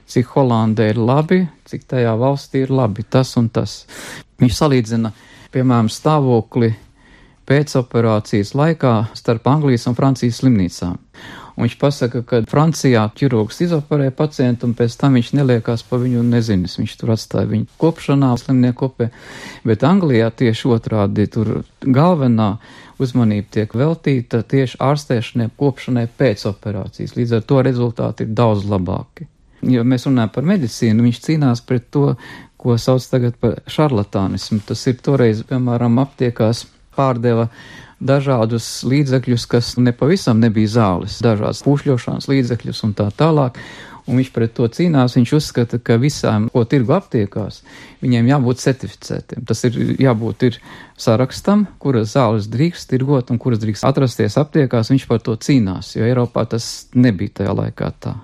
cik 0.09 0.33
Holandē 0.35 0.89
ir 0.93 1.01
labi, 1.01 1.43
cik 1.69 1.87
tajā 1.89 2.15
valstī 2.19 2.63
ir 2.65 2.73
labi, 2.73 3.05
tas 3.05 3.35
un 3.39 3.49
tas. 3.53 3.83
Viņš 4.39 4.61
salīdzina, 4.61 5.11
piemēram, 5.53 5.89
stāvokli 5.91 6.73
pēcoperācijas 7.49 8.53
laikā 8.57 8.95
starp 9.17 9.47
Anglijas 9.49 9.87
un 9.89 9.97
Francijas 9.97 10.41
slimnīcām. 10.41 10.97
Un 11.59 11.65
viņš 11.65 11.75
pasaka, 11.75 12.21
ka 12.23 12.37
Francijā 12.47 13.01
ķirurgs 13.19 13.57
izoperē 13.65 14.13
pacientu 14.15 14.69
un 14.69 14.75
pēc 14.79 14.93
tam 15.01 15.17
viņš 15.17 15.33
neliekās 15.35 15.81
pa 15.89 15.97
viņu 15.99 16.21
nezinis. 16.23 16.77
Viņš 16.79 16.93
tur 17.01 17.11
atstāja 17.17 17.49
viņu 17.49 17.67
kopšanā, 17.81 18.29
slimnieku 18.39 18.85
kopē. 18.85 19.09
Bet 19.67 19.83
Anglijā 19.83 20.29
tieši 20.31 20.71
otrādi 20.71 21.27
tur 21.27 21.65
galvenā 21.83 22.53
uzmanība 23.01 23.47
tiek 23.57 23.73
veltīta 23.75 24.41
tieši 24.43 24.79
ārstēšanai, 24.83 25.49
kopšanai 25.59 26.05
pēc 26.19 26.45
operācijas. 26.51 27.15
Līdz 27.17 27.37
ar 27.39 27.43
to 27.49 27.61
rezultāti 27.65 28.25
ir 28.25 28.33
daudz 28.37 28.67
labāki. 28.69 29.27
Ja 29.67 29.83
mēs 29.83 30.07
runājam 30.07 30.31
par 30.35 30.47
medicīnu, 30.47 31.03
viņš 31.03 31.19
cīnās 31.25 31.61
pret 31.67 31.89
to, 31.91 32.13
ko 32.59 32.75
sauc 32.79 33.03
tagad 33.11 33.35
par 33.39 33.59
šarlatānismu. 33.71 34.61
Tas 34.67 34.85
ir 34.87 34.99
toreiz, 35.03 35.43
piemēram, 35.47 35.99
aptiekās 36.03 36.65
pārdeva 36.95 37.49
dažādus 37.99 38.67
līdzekļus, 38.87 39.45
kas 39.51 39.73
nepavisam 39.79 40.39
nebija 40.39 40.71
zāles, 40.75 41.19
dažādas 41.23 41.63
pušļošanas 41.65 42.29
līdzekļus 42.31 42.83
un 42.87 42.95
tā 42.95 43.09
tālāk. 43.19 43.59
Un 44.09 44.19
viņš 44.19 44.31
pret 44.33 44.55
to 44.57 44.67
cīnās. 44.73 45.15
Viņš 45.17 45.33
uzskata, 45.37 45.79
ka 45.79 45.99
visām, 46.01 46.47
ko 46.53 46.63
tirgu 46.69 46.95
aptiekās, 46.97 47.61
viņiem 48.03 48.31
jābūt 48.31 48.63
certificētiem. 48.63 49.43
Tas 49.49 49.61
ir 49.69 49.77
jābūt 50.01 50.47
ir 50.49 50.61
sarakstam, 50.99 51.67
kuras 51.81 52.15
zāles 52.15 52.49
drīkst 52.51 52.89
tirgot 52.89 53.29
un 53.29 53.41
kuras 53.41 53.61
drīkst 53.61 53.85
atrasties 53.89 54.39
aptiekās. 54.41 54.91
Viņš 54.93 55.05
par 55.09 55.21
to 55.25 55.37
cīnās, 55.37 55.93
jo 55.97 56.07
Eiropā 56.09 56.47
tas 56.49 56.89
nebija 56.97 57.41
tajā 57.41 57.55
laikā 57.61 57.93
tā. 58.01 58.17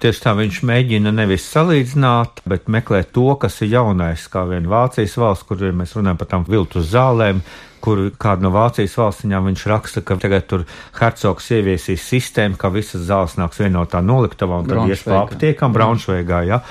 Tieši 0.00 0.22
tā 0.24 0.32
viņš 0.32 0.62
mēģina 0.64 1.10
nevis 1.12 1.44
salīdzināt, 1.52 2.38
bet 2.48 2.70
meklēt 2.72 3.10
to, 3.12 3.26
kas 3.36 3.58
ir 3.60 3.74
jaunais, 3.74 4.22
kā 4.32 4.46
vien 4.48 4.64
Vācijas 4.70 5.18
valsts, 5.20 5.44
kur 5.44 5.60
mēs 5.76 5.92
runājam 5.92 6.20
par 6.22 6.30
tām 6.30 6.46
viltus 6.48 6.86
zālēm, 6.94 7.42
kur 7.84 8.06
kāda 8.16 8.46
no 8.46 8.52
Vācijas 8.54 8.96
valstiņām 8.96 9.50
viņš 9.50 9.66
raksta, 9.68 10.00
ka 10.00 10.16
tagad 10.22 10.46
tur 10.48 10.64
hercogs 10.96 11.50
ieviesīs 11.52 12.06
sistēmu, 12.14 12.56
ka 12.56 12.72
visas 12.72 13.04
zāles 13.10 13.36
nāks 13.36 13.60
vienotā 13.60 14.00
noliktavā 14.00 14.62
un 14.62 14.72
tad 14.72 14.88
ies 14.88 15.04
pa 15.04 15.20
aptiekam 15.26 15.76
Braunšveigā, 15.76 16.40
ja? 16.48 16.62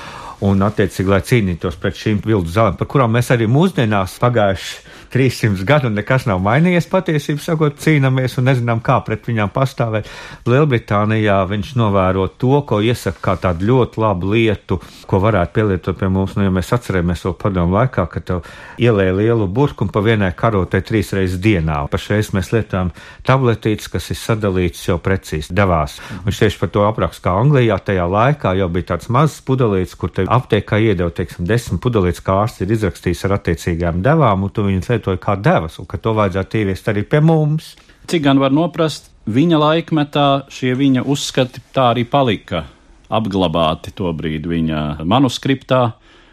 Un, 0.45 0.65
attiecīgi, 0.65 1.11
lai 1.13 1.21
cīnītos 1.29 1.77
pret 1.77 2.01
šīm 2.01 2.23
viltu 2.25 2.49
zālēm, 2.55 2.81
par 2.81 2.89
kurām 2.89 3.13
mēs 3.13 3.29
arī 3.35 3.45
mūsdienās 3.51 4.17
pagājuši 4.23 4.88
300 5.13 5.65
gadu 5.65 5.89
nekas 5.89 6.28
nav 6.30 6.41
mainījies. 6.45 6.88
Patiesībā 6.89 7.41
sakot, 7.43 7.78
cīnāmies 7.82 8.38
un 8.39 8.50
nezinām, 8.50 8.82
kā 8.86 9.00
pret 9.06 9.26
viņām 9.30 9.52
pastāvēt. 9.54 10.10
Lielbritānijā 10.50 11.39
viņš 11.50 11.74
novēro 11.80 12.28
to, 12.41 12.62
ko 12.69 12.82
iesaka 12.86 13.22
kā 13.24 13.36
tādu 13.48 13.69
ļoti 13.69 14.02
labu 14.02 14.34
lietu, 14.34 14.80
ko 15.10 15.22
varētu 15.24 15.56
pielietot 15.56 16.00
pie 16.00 16.10
mums. 16.13 16.36
Nu, 16.38 16.45
ja 16.45 16.54
mēs 16.54 16.72
atceramies 16.76 17.26
to 17.26 17.34
padomu 17.38 17.78
laikā, 17.80 18.06
kad 18.12 18.28
tev 18.30 18.45
ielēja 18.82 19.15
lielu 19.17 19.48
burku 19.48 19.86
un 19.86 19.93
pa 19.93 20.04
vienai 20.06 20.32
karotē 20.38 20.82
trīs 20.86 21.13
reizes 21.17 21.41
dienā. 21.41 21.82
Pašreiz 21.91 22.32
mēs 22.36 22.54
lietojam 22.54 22.93
tabletītes, 23.28 23.89
kas 23.91 24.12
ir 24.13 24.19
sadalītas 24.19 24.86
jau 24.88 25.00
precīzi 25.04 25.56
devās. 25.56 25.98
Viņš 26.26 26.43
tieši 26.43 26.62
par 26.62 26.74
to 26.74 26.86
apraksta, 26.88 27.26
kā 27.28 27.36
Anglijā 27.41 27.80
tajā 27.89 28.06
laikā 28.10 28.54
jau 28.60 28.69
bija 28.74 28.91
tāds 28.93 29.10
mazs 29.13 29.39
pudelīts, 29.45 29.98
kur 30.00 30.13
te 30.13 30.26
aptiekā 30.30 30.80
iedeva, 30.84 31.12
teiksim, 31.15 31.48
desmit 31.50 31.82
pudelītes, 31.84 32.24
kā 32.26 32.39
ārsts 32.43 32.63
ir 32.63 32.74
izrakstījis 32.76 33.26
ar 33.28 33.38
attiecīgām 33.39 34.04
devām, 34.06 34.45
un 34.45 34.54
tu 34.54 34.65
viņus 34.67 34.91
lietoja 34.99 35.21
kā 35.23 35.38
devas, 35.39 35.79
un 35.79 35.88
ka 35.89 35.97
to 35.97 36.13
vajadzētu 36.17 36.62
ieviest 36.62 36.91
arī 36.91 37.05
pie 37.07 37.23
mums. 37.23 37.73
Cik 38.09 38.25
gan 38.25 38.41
var 38.41 38.51
noprast, 38.51 39.09
viņa 39.29 39.62
laikmetā 39.63 40.27
šie 40.51 40.75
viņa 40.77 41.07
uzskati 41.07 41.63
tā 41.73 41.93
arī 41.95 42.05
palika 42.09 42.65
apglabāti 43.09 43.93
to 43.97 44.12
brīdi 44.13 44.51
viņa 44.51 44.81
manuskriptā, 45.09 45.83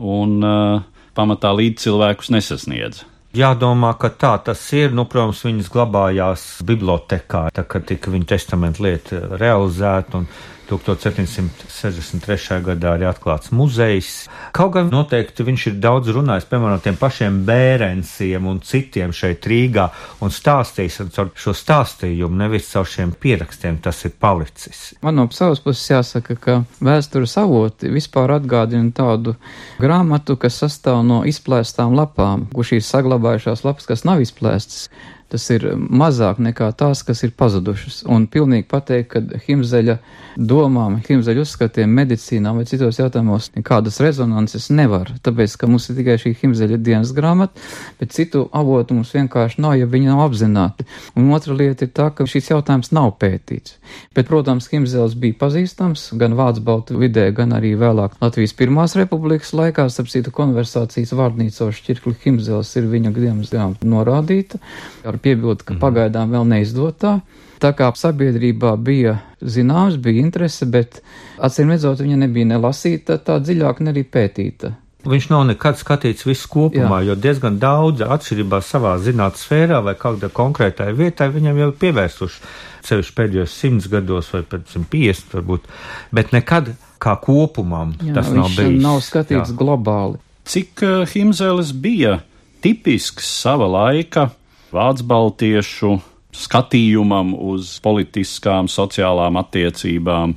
un 0.05 0.39
uh, 0.45 0.83
pamatā 1.17 1.53
līdz 1.57 1.87
cilvēkus 1.87 2.33
nesasniedz. 2.35 3.05
Jādomā, 3.37 3.93
ka 4.01 4.09
tā 4.17 4.33
tas 4.45 4.61
ir. 4.73 4.95
Nu, 4.97 5.05
protams, 5.09 5.43
viņas 5.45 5.69
glabājās 5.73 6.45
bibliotekā, 6.65 7.47
tā 7.53 7.67
kā 7.69 7.83
tika 7.85 8.13
viņa 8.13 8.31
testamenta 8.33 8.85
lieta 8.85 9.21
realizēta. 9.37 10.23
1763. 10.67 12.61
gadā 12.67 12.95
arī 12.97 13.07
atklāts 13.09 13.53
muzejs. 13.55 14.27
Kaut 14.57 14.75
gan 14.75 14.91
noteikti 14.93 15.47
viņš 15.47 15.67
ir 15.71 15.79
daudz 15.83 16.11
runājis, 16.15 16.49
piemēram, 16.51 16.83
tiem 16.85 16.99
pašiem 17.01 17.39
bērensiem 17.49 18.47
un 18.51 18.61
citiem 18.67 19.15
šeit 19.17 19.47
Rīgā 19.47 19.89
un 20.25 20.35
stāstījis 20.35 21.01
un 21.05 21.13
caur 21.15 21.33
šo 21.39 21.55
stāstījumu, 21.57 22.41
nevis 22.43 22.71
caur 22.73 22.89
šiem 22.91 23.15
pierakstiem 23.21 23.81
tas 23.85 24.03
ir 24.09 24.15
palicis. 24.21 24.93
Man 25.07 25.19
no 25.21 25.29
savas 25.35 25.63
puses 25.65 25.87
jāsaka, 25.91 26.39
ka 26.41 26.59
vēstures 26.85 27.37
avoti 27.43 27.93
vispār 27.93 28.37
atgādina 28.39 28.91
tādu 28.97 29.37
grāmatu, 29.83 30.39
kas 30.41 30.61
sastāv 30.63 31.03
no 31.07 31.23
izplēstām 31.29 31.95
lapām, 31.97 32.49
kur 32.55 32.67
šīs 32.67 32.91
saglabājušās 32.95 33.65
lapas, 33.67 33.89
kas 33.89 34.07
nav 34.09 34.25
izplēstas 34.25 34.89
tas 35.33 35.47
ir 35.51 35.65
mazāk 35.77 36.39
nekā 36.43 36.71
tās, 36.79 37.03
kas 37.07 37.23
ir 37.27 37.33
pazudušas. 37.39 38.03
Un 38.13 38.29
pilnīgi 38.31 38.69
pateikt, 38.71 39.09
ka 39.13 39.41
Himzeļa 39.47 39.99
domām, 40.37 40.99
Himzeļa 41.07 41.43
uzskatiem, 41.43 41.93
medicīnā 41.97 42.53
vai 42.57 42.67
citos 42.69 43.01
jautājumos 43.01 43.51
nekādas 43.57 43.99
rezonances 44.05 44.69
nevar, 44.71 45.11
tāpēc, 45.27 45.57
ka 45.61 45.69
mums 45.71 45.89
ir 45.91 45.99
tikai 46.01 46.19
šī 46.23 46.35
Himzeļa 46.43 46.79
dienas 46.79 47.13
grāmata, 47.17 47.59
bet 48.01 48.15
citu 48.17 48.47
avotu 48.57 48.97
mums 48.97 49.15
vienkārši 49.17 49.63
nav, 49.65 49.77
ja 49.81 49.89
viņi 49.91 50.13
nav 50.13 50.25
apzināti. 50.29 50.87
Un 51.17 51.33
otra 51.35 51.57
lieta 51.57 51.87
ir 51.87 51.93
tā, 51.97 52.11
ka 52.15 52.29
šīs 52.29 52.53
jautājums 52.53 52.93
nav 52.97 53.15
pētīts. 53.21 53.77
Bet, 54.17 54.29
protams, 54.31 54.69
Himzels 54.73 55.17
bija 55.19 55.39
pazīstams 55.41 56.11
gan 56.21 56.37
Vācu 56.39 56.63
baltu 56.67 57.01
vidē, 57.01 57.29
gan 57.35 57.55
arī 57.57 57.75
vēlāk 57.79 58.19
Latvijas 58.23 58.55
Pirmās 58.57 58.97
republikas 58.99 59.53
laikā, 59.57 59.89
starp 59.93 60.11
citu 60.13 60.33
konversācijas 60.35 61.15
vārnīco 61.17 61.71
šķirkli 61.75 62.17
Himzels 62.25 62.73
ir 62.79 62.89
viņa 62.91 63.15
grāmatā 63.17 63.67
norādīta. 63.87 64.61
Ar 65.07 65.16
var 65.17 65.25
piebilst, 65.25 65.65
ka 65.65 65.75
mm 65.75 65.77
-hmm. 65.77 65.85
pagaidām 65.87 66.33
vēl 66.37 66.49
neizdotā. 66.55 67.21
Tā 67.61 67.73
kā 67.73 67.89
sabiedrībā 67.97 68.77
bija 68.77 69.19
zināms, 69.41 69.97
bija 69.97 70.21
interese, 70.21 70.67
bet 70.67 71.03
acīm 71.39 71.73
redzot, 71.73 72.01
viņa 72.01 72.17
nebija 72.17 72.47
ne 72.47 72.59
lasīta 72.61 73.17
tā 73.17 73.41
dziļāk, 73.41 73.81
ne 73.81 73.95
arī 73.95 74.05
pētīta. 74.05 74.77
Viņš 75.07 75.29
nav 75.31 75.45
nekad 75.47 75.79
skatīts 75.79 76.27
visu 76.27 76.49
kopumā, 76.51 77.01
Jā. 77.01 77.07
jo 77.11 77.15
diezgan 77.15 77.59
daudz 77.63 78.03
atšķirībā 78.03 78.59
savā 78.61 78.97
zinātnē 78.99 79.39
sfērā 79.39 79.83
vai 79.87 79.95
kādā 79.95 80.29
konkrētai 80.35 80.91
vietai 80.93 81.29
viņam 81.31 81.61
jau 81.61 81.69
ir 81.69 81.77
pievērsuši 81.83 82.41
sevišķi 82.87 83.15
pēdējos 83.15 83.55
simts 83.61 83.89
gados 83.93 84.33
vai 84.35 84.43
pēc 84.43 84.73
150 84.75 85.37
varbūt, 85.37 85.69
bet 86.15 86.33
nekad 86.35 86.73
kā 87.03 87.15
kopumam 87.23 87.95
Jā, 88.03 88.17
tas 88.19 88.33
nav 88.35 88.51
bijis. 88.57 88.83
nav 88.83 88.99
skatīts 89.05 89.53
Jā. 89.53 89.59
globāli. 89.59 90.19
Cik 90.47 90.83
uh, 90.83 91.07
Himzelis 91.11 91.73
bija 91.73 92.21
tipisks 92.65 93.29
sava 93.43 93.69
laika 93.71 94.31
vācu-baltiešu 94.75 95.97
skatījumam 96.37 97.33
uz 97.35 97.77
politiskām, 97.85 98.69
sociālām 98.69 99.39
attiecībām. 99.41 100.35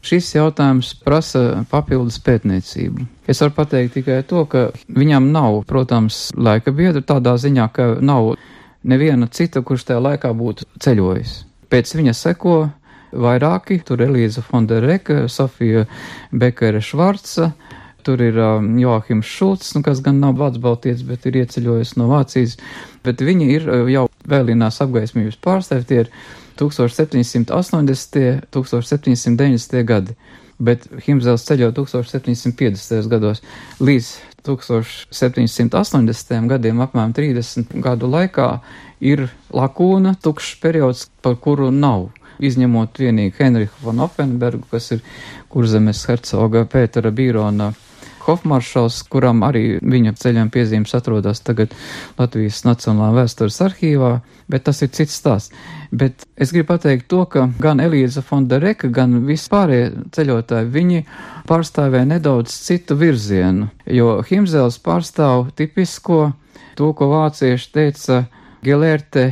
Šis 0.00 0.30
jautājums 0.32 0.94
prasa 1.04 1.60
papildus 1.68 2.16
pētniecību. 2.24 3.04
Es 3.28 3.42
varu 3.44 3.52
pateikt 3.58 3.98
tikai 3.98 4.22
to, 4.26 4.46
ka 4.48 4.70
viņam 4.96 5.28
nav, 5.34 5.60
protams, 5.68 6.30
laika 6.32 6.72
biedra 6.72 7.02
tādā 7.04 7.36
ziņā, 7.36 7.66
ka 7.76 7.88
nav 8.00 8.32
neviena 8.82 9.28
cita, 9.28 9.60
kurš 9.60 9.90
tajā 9.90 10.00
laikā 10.06 10.32
būtu 10.36 10.66
ceļojis. 10.80 11.34
Pēc 11.70 11.92
viņa 11.98 12.14
seko 12.16 12.54
vairāki, 13.12 13.80
tur 13.84 14.00
Elīza 14.06 14.42
Fondereka, 14.46 15.26
Sofija 15.28 15.84
Bekere 16.32 16.80
Švarca, 16.80 17.52
Tur 18.06 18.22
ir 18.24 18.38
um, 18.40 18.72
Joachims 18.80 19.28
Šulcs, 19.28 19.72
nu, 19.76 19.84
kas 19.86 20.02
gan 20.04 20.20
nav 20.22 20.38
vācu 20.40 20.62
baltietis, 20.64 21.04
bet 21.06 21.26
ir 21.28 21.40
ieceļojis 21.42 21.96
no 22.00 22.08
Vācijas, 22.10 22.56
bet 23.06 23.24
viņi 23.24 23.48
ir 23.54 23.68
uh, 23.68 23.88
jau 23.90 24.06
vēlīnās 24.30 24.80
apgaismības 24.84 25.40
pārstāvji, 25.44 25.88
tie 25.88 26.04
ir 26.04 26.12
1780. 26.60 28.46
1790. 28.52 29.84
gadi 29.88 30.16
bet 30.60 30.84
Himzels 31.06 31.46
ceļo 31.48 31.70
1750. 31.72 33.08
gados 33.08 33.40
līdz 33.80 34.10
1780. 34.46 36.48
gadiem, 36.50 36.82
apmēram 36.84 37.14
30 37.16 37.76
gadu 37.84 38.10
laikā, 38.12 38.48
ir 39.00 39.28
lakūna, 39.56 40.14
tukšs 40.22 40.56
periods, 40.62 41.06
par 41.24 41.38
kuru 41.40 41.70
nav 41.72 42.10
izņemot 42.40 43.00
vienīgi 43.00 43.36
Henrihu 43.40 43.84
von 43.84 44.00
Offenbergu, 44.04 44.64
kas 44.70 44.90
ir 44.96 45.04
kurzemes 45.52 46.02
hercoga 46.08 46.64
Pētera 46.68 47.12
Bīrona 47.12 47.70
Hofmaršals, 48.26 49.00
kuram 49.12 49.44
arī 49.46 49.78
viņa 49.82 50.14
ceļojuma 50.20 50.52
piezīmes 50.54 50.94
atrodas 50.96 51.42
tagad 51.44 51.74
Latvijas 52.18 52.62
Nacionālā 52.66 53.22
vēstures 53.22 53.60
arhīvā, 53.64 54.12
bet 54.50 54.66
tas 54.68 54.82
ir 54.84 54.92
cits 54.96 55.16
stāsts. 55.20 55.54
Bet 55.90 56.26
es 56.36 56.52
gribu 56.54 56.70
pateikt 56.72 57.08
to, 57.10 57.24
ka 57.26 57.48
gan 57.58 57.82
Elīza 57.82 58.22
Fonda 58.22 58.60
Reka, 58.62 58.90
gan 58.94 59.20
vispārējie 59.26 60.06
ceļotāji, 60.14 60.70
viņi 60.70 61.04
pārstāvēja 61.50 62.06
nedaudz 62.14 62.54
citu 62.66 62.98
virzienu, 63.00 63.70
jo 63.86 64.20
Himzels 64.28 64.78
pārstāv 64.84 65.50
tipisko 65.58 66.30
to, 66.78 66.92
ko 66.94 67.10
vācieši 67.10 67.72
teica 67.74 68.24
Gelerte 68.62 69.30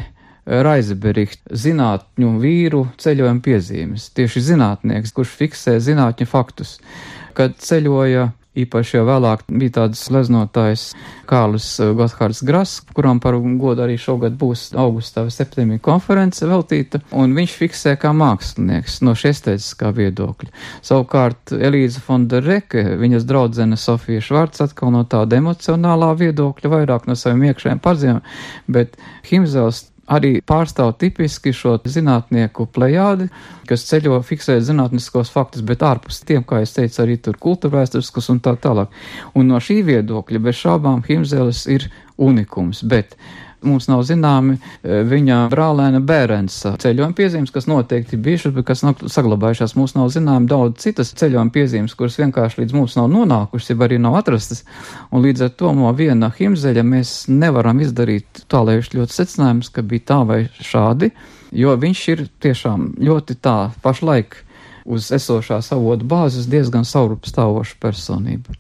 Raizebericht 0.48 1.42
zinātņu 1.52 2.32
vīru 2.40 2.86
ceļojuma 3.00 3.42
piezīmes. 3.44 4.08
Tieši 4.16 4.46
zinātnieks, 4.46 5.12
kurš 5.12 5.34
fiksē 5.42 5.76
zinātņu 5.84 6.26
faktus. 6.28 6.78
Kad 7.36 7.58
ceļoja 7.60 8.30
īpaši 8.64 8.98
jau 8.98 9.04
vēlāk 9.08 9.44
bija 9.48 9.74
tāds 9.80 10.04
leznotājs 10.12 10.92
Kārlis 11.28 11.68
eh, 11.82 11.92
Gotthārds 11.96 12.42
Gras, 12.46 12.78
kuram 12.96 13.20
par 13.22 13.36
godu 13.60 13.84
arī 13.84 13.98
šogad 14.00 14.36
būs 14.38 14.70
augustā 14.78 15.24
vai 15.26 15.34
septembrī 15.34 15.80
konference 15.82 16.46
veltīta, 16.48 17.02
un 17.12 17.34
viņš 17.36 17.56
fiksē 17.62 17.96
kā 18.00 18.12
mākslinieks 18.16 19.00
no 19.06 19.14
šiestētiskā 19.18 19.92
viedokļa. 19.96 20.50
Savukārt 20.86 21.54
Elīza 21.56 22.02
Fonda 22.04 22.42
Reke, 22.44 22.84
viņas 23.00 23.26
draudzene 23.28 23.78
Sofija 23.80 24.24
Švarts 24.24 24.64
atkal 24.64 24.94
no 24.94 25.04
tāda 25.08 25.40
emocionālā 25.40 26.14
viedokļa, 26.18 26.72
vairāk 26.78 27.08
no 27.08 27.18
saviem 27.18 27.48
iekšējiem 27.50 27.84
pazīmēm, 27.84 28.24
bet 28.70 28.98
Himzels 29.28 29.87
arī 30.08 30.38
pārstāv 30.44 30.94
tipiski 31.00 31.52
šo 31.54 31.76
zinātnieku 31.84 32.66
plejādi, 32.74 33.28
kas 33.68 33.84
ceļo 33.90 34.20
fiksēt 34.26 34.64
zinātniskos 34.66 35.32
faktus, 35.32 35.64
bet 35.66 35.84
ārpus 35.84 36.22
tiem, 36.28 36.44
kā 36.48 36.62
es 36.64 36.74
teicu, 36.76 37.02
arī 37.04 37.18
tur 37.22 37.38
kultūrvēsturiskus 37.40 38.30
un 38.32 38.40
tā 38.44 38.56
tālāk. 38.60 38.94
Un 39.36 39.52
no 39.52 39.60
šī 39.62 39.82
viedokļa 39.88 40.42
bez 40.48 40.62
šābām 40.62 41.04
Himzeles 41.08 41.66
ir 41.70 41.90
unikums, 42.18 42.82
bet 42.88 43.14
Mums 43.66 43.88
nav 43.90 44.04
zināmi 44.06 44.54
e, 44.54 45.00
viņa 45.08 45.38
brālēna 45.50 45.98
Bērensa 46.04 46.76
ceļojuma 46.78 47.16
piezīmes, 47.18 47.50
kas 47.54 47.66
noteikti 47.66 48.18
bijušas, 48.22 48.54
bet 48.54 48.66
kas 48.68 48.84
nav 48.86 49.00
saglabājušās. 49.10 49.74
Mums 49.78 49.96
nav 49.96 50.12
zināmi 50.14 50.46
daudz 50.50 50.84
citas 50.84 51.10
ceļojuma 51.18 51.50
piezīmes, 51.54 51.96
kuras 51.98 52.18
vienkārši 52.20 52.62
līdz 52.62 52.76
mums 52.76 52.94
nav 52.98 53.08
nonākušas, 53.10 53.72
ja 53.72 53.78
arī 53.88 53.98
nav 54.02 54.20
atrastas. 54.20 54.62
Un 55.10 55.26
līdz 55.26 55.48
ar 55.48 55.54
to 55.58 55.72
no 55.74 55.90
viena 55.98 56.30
himzeļa 56.38 56.86
mēs 56.86 57.16
nevaram 57.32 57.82
izdarīt 57.82 58.44
tālējuši 58.52 59.00
ļoti 59.00 59.18
secinājumus, 59.18 59.72
ka 59.74 59.82
bija 59.82 60.06
tā 60.12 60.20
vai 60.28 60.40
šādi, 60.60 61.10
jo 61.50 61.74
viņš 61.74 62.04
ir 62.14 62.24
tiešām 62.44 62.92
ļoti 63.02 63.40
tā 63.42 63.58
pašlaik 63.82 64.44
uz 64.88 65.10
esošās 65.12 65.72
avotu 65.74 66.06
bāzes 66.08 66.46
diezgan 66.48 66.86
saurup 66.88 67.26
stāvoša 67.28 67.76
personība. 67.82 68.54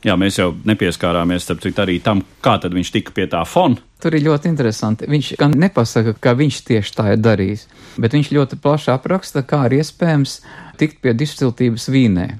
Jā, 0.00 0.14
mēs 0.16 0.38
jau 0.38 0.54
nepieskārāmies 0.64 1.44
arī 1.82 1.98
tam, 2.00 2.22
kā 2.40 2.56
viņš 2.62 2.90
tika 2.94 3.12
pie 3.12 3.26
tā 3.28 3.42
fona. 3.44 3.76
Tur 4.00 4.14
ir 4.16 4.24
ļoti 4.24 4.48
interesanti. 4.48 5.08
Viņš 5.10 5.34
gan 5.36 5.52
nepasaka, 5.60 6.14
ka 6.16 6.32
viņš 6.38 6.60
tieši 6.64 6.94
tā 6.96 7.10
ir 7.12 7.20
darījis, 7.20 7.66
bet 8.00 8.16
viņš 8.16 8.30
ļoti 8.32 8.56
plaši 8.64 8.94
apraksta, 8.94 9.42
kā 9.44 9.66
ir 9.68 9.82
iespējams 9.82 10.38
tikt 10.80 11.02
pie 11.04 11.12
dišciltības 11.12 11.90
vīnē. 11.92 12.30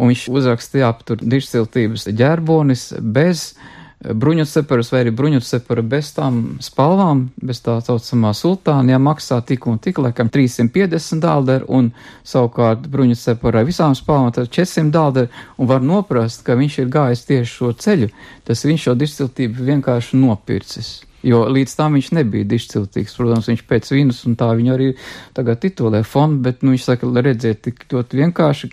Un 0.00 0.08
viņš 0.08 0.24
uzrakstīja 0.32 0.88
aptur 0.88 1.20
dišciltības 1.20 2.08
ģērbonis 2.16 2.86
bez 3.00 3.52
bruņuceperas 4.02 4.90
vai 4.92 5.02
arī 5.04 5.12
bruņucepera 5.14 5.82
bez 5.86 6.10
tām 6.16 6.40
spalvām, 6.62 7.28
bez 7.42 7.62
tā 7.62 7.76
saucamā 7.84 8.32
sultāna, 8.34 8.96
ja 8.96 8.98
maksā 9.02 9.38
tik 9.46 9.68
un 9.70 9.78
tik, 9.82 10.00
laikam 10.02 10.30
350 10.32 11.22
dālderu, 11.22 11.68
un 11.68 11.92
savukārt 12.26 12.88
bruņucepera 12.90 13.62
visām 13.68 13.94
spalvām 13.98 14.32
tad 14.34 14.50
400 14.50 14.90
dālderu, 14.94 15.30
un 15.58 15.70
var 15.70 15.86
noprast, 15.86 16.42
ka 16.46 16.58
viņš 16.58 16.80
ir 16.82 16.92
gājis 16.92 17.24
tieši 17.30 17.52
šo 17.52 17.72
ceļu, 17.78 18.10
tas 18.48 18.66
viņš 18.66 18.88
šo 18.88 18.98
distiltību 18.98 19.70
vienkārši 19.70 20.18
nopircis. 20.18 20.92
Jo 21.22 21.44
līdz 21.46 21.76
tam 21.78 21.94
viņš 21.94 22.08
nebija 22.18 22.46
dišciltīgs. 22.50 23.14
Protams, 23.14 23.46
viņš 23.46 23.60
pēc 23.70 23.92
vīnus 23.94 24.24
un 24.26 24.34
tā 24.34 24.48
viņu 24.58 24.72
arī 24.74 24.88
tagad 25.36 25.60
titulē 25.62 26.02
fondu, 26.02 26.42
bet 26.48 26.64
nu, 26.66 26.74
viņš 26.74 26.88
saka, 26.88 27.10
redziet, 27.22 27.62
tik 27.62 27.86
ļoti 27.92 28.18
vienkārši 28.24 28.72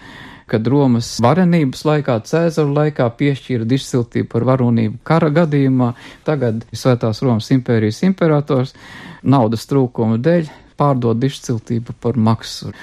kad 0.50 0.68
Romas 0.68 1.16
varenības 1.24 1.86
laikā, 1.88 2.20
Cēzara 2.28 2.70
laikā 2.76 3.08
piešķīra 3.20 3.68
dišciltību 3.70 4.30
par 4.32 4.46
varonību 4.50 5.00
kara 5.08 5.32
gadījumā, 5.34 5.94
tagad 6.28 6.66
Svētās 6.74 7.24
Romas 7.26 7.50
impērijas 7.56 8.04
imperators 8.08 8.76
naudas 9.24 9.68
trūkuma 9.70 10.20
dēļ 10.24 10.50
pārdod 10.80 11.20
dišciltību 11.22 11.98
par 12.02 12.20
maksu. 12.20 12.74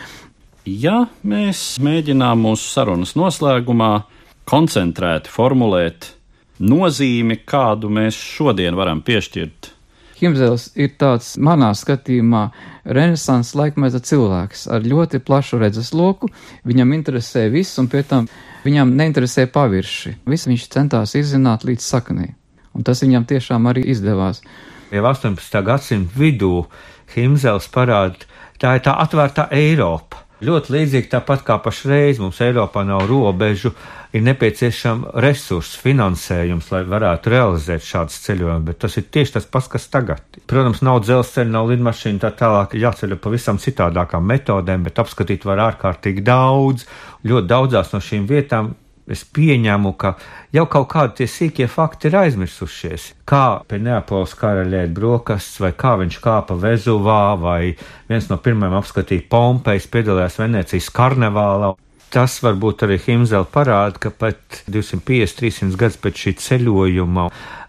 Ja 0.67 1.05
mēs 1.23 1.77
mēģinām 1.83 2.43
mūsu 2.43 2.73
sarunas 2.73 3.15
noslēgumā 3.19 3.93
koncentrēti 4.51 5.31
formulēt 5.31 6.11
nozīmi, 6.59 7.41
kādu 7.47 7.91
mēs 7.93 8.19
šodien 8.19 8.77
varam 8.79 9.03
piešķirt 9.07 9.76
Himzels 10.17 10.71
ir 10.81 10.95
tāds, 10.97 11.35
manā 11.37 11.69
skatījumā, 11.77 12.47
renesans 12.97 13.53
laikmeta 13.59 14.01
cilvēks 14.01 14.65
ar 14.73 14.87
ļoti 14.87 15.21
plašu 15.21 15.61
redzesloku, 15.61 16.31
viņam 16.65 16.95
interesē 16.97 17.47
viss, 17.53 17.77
un 17.83 17.91
pie 17.93 18.01
tam 18.09 18.29
viņam 18.65 18.95
neinteresē 18.97 19.45
pavirši. 19.53 20.17
Visu 20.25 20.51
viņš 20.53 20.69
centās 20.73 21.13
izzināt 21.19 21.67
līdz 21.69 21.85
saknē, 21.85 22.31
un 22.73 22.87
tas 22.87 23.05
viņam 23.05 23.29
tiešām 23.29 23.69
arī 23.69 23.85
izdevās. 23.93 24.41
Jau 24.95 25.05
18. 25.05 25.63
gadsimta 25.67 26.17
vidū 26.17 26.65
Himzels 27.13 27.69
parāda, 27.73 28.25
tā 28.63 28.79
ir 28.79 28.87
tā 28.87 28.97
atvērtā 29.03 29.51
Eiropa. 29.53 30.23
Ļoti 30.47 30.73
līdzīgi 30.75 31.09
tāpat 31.13 31.45
kā 31.47 31.57
pašreiz 31.65 32.19
mums 32.21 32.43
Eiropā 32.45 32.83
nav 32.85 33.07
robežu, 33.09 33.73
ir 34.17 34.25
nepieciešama 34.25 35.13
resursu 35.23 35.81
finansējums, 35.83 36.71
lai 36.73 36.83
varētu 36.89 37.33
realizēt 37.33 37.85
šādus 37.85 38.17
ceļojumus, 38.25 38.65
bet 38.69 38.81
tas 38.85 38.97
ir 38.97 39.07
tieši 39.13 39.37
tas 39.37 39.49
pats, 39.53 39.69
kas 39.73 39.89
tagad. 39.93 40.41
Protams, 40.49 40.81
nav 40.87 41.03
dzelzceļa, 41.05 41.53
nav 41.53 41.69
lidmašīna, 41.73 42.23
tā 42.25 42.33
tālāk 42.41 42.79
jāceļo 42.81 43.21
pavisam 43.23 43.61
citādākām 43.63 44.27
metodēm, 44.33 44.87
bet 44.87 45.03
apskatīt 45.03 45.47
var 45.49 45.63
ārkārtīgi 45.69 46.25
daudz. 46.27 46.89
Ļoti 47.27 47.53
daudzās 47.53 47.93
no 47.93 48.03
šīm 48.03 48.27
vietām 48.31 48.75
es 49.07 49.23
pieņemu, 49.37 49.93
ka 50.01 50.15
jau 50.55 50.67
kaut 50.71 50.89
kādi 50.91 51.21
tie 51.21 51.29
sīkie 51.31 51.69
fakti 51.71 52.11
ir 52.11 52.19
aizmirsušies. 52.25 53.09
Kā 53.29 53.63
pie 53.69 53.79
Neapoles 53.83 54.35
karaļēt 54.39 54.95
brokastis, 54.97 55.61
vai 55.63 55.73
kā 55.79 55.95
viņš 56.01 56.21
kāpa 56.25 56.59
Vezuvā, 56.63 57.23
vai 57.41 57.77
viens 58.11 58.31
no 58.33 58.41
pirmajiem 58.43 58.79
apskatīja 58.81 59.29
Pompejas, 59.31 59.91
piedalījās 59.93 60.41
Venecijas 60.43 60.91
karnevālā. 60.95 61.75
Tas 62.17 62.39
varbūt 62.41 62.87
arī 62.87 62.97
Himzela 63.05 63.45
parāda, 63.45 64.01
ka 64.01 64.09
pat 64.09 64.63
250-300 64.73 65.77
gadus 65.77 65.99
pēc 66.01 66.23
šī 66.23 66.33
ceļojuma 66.41 67.27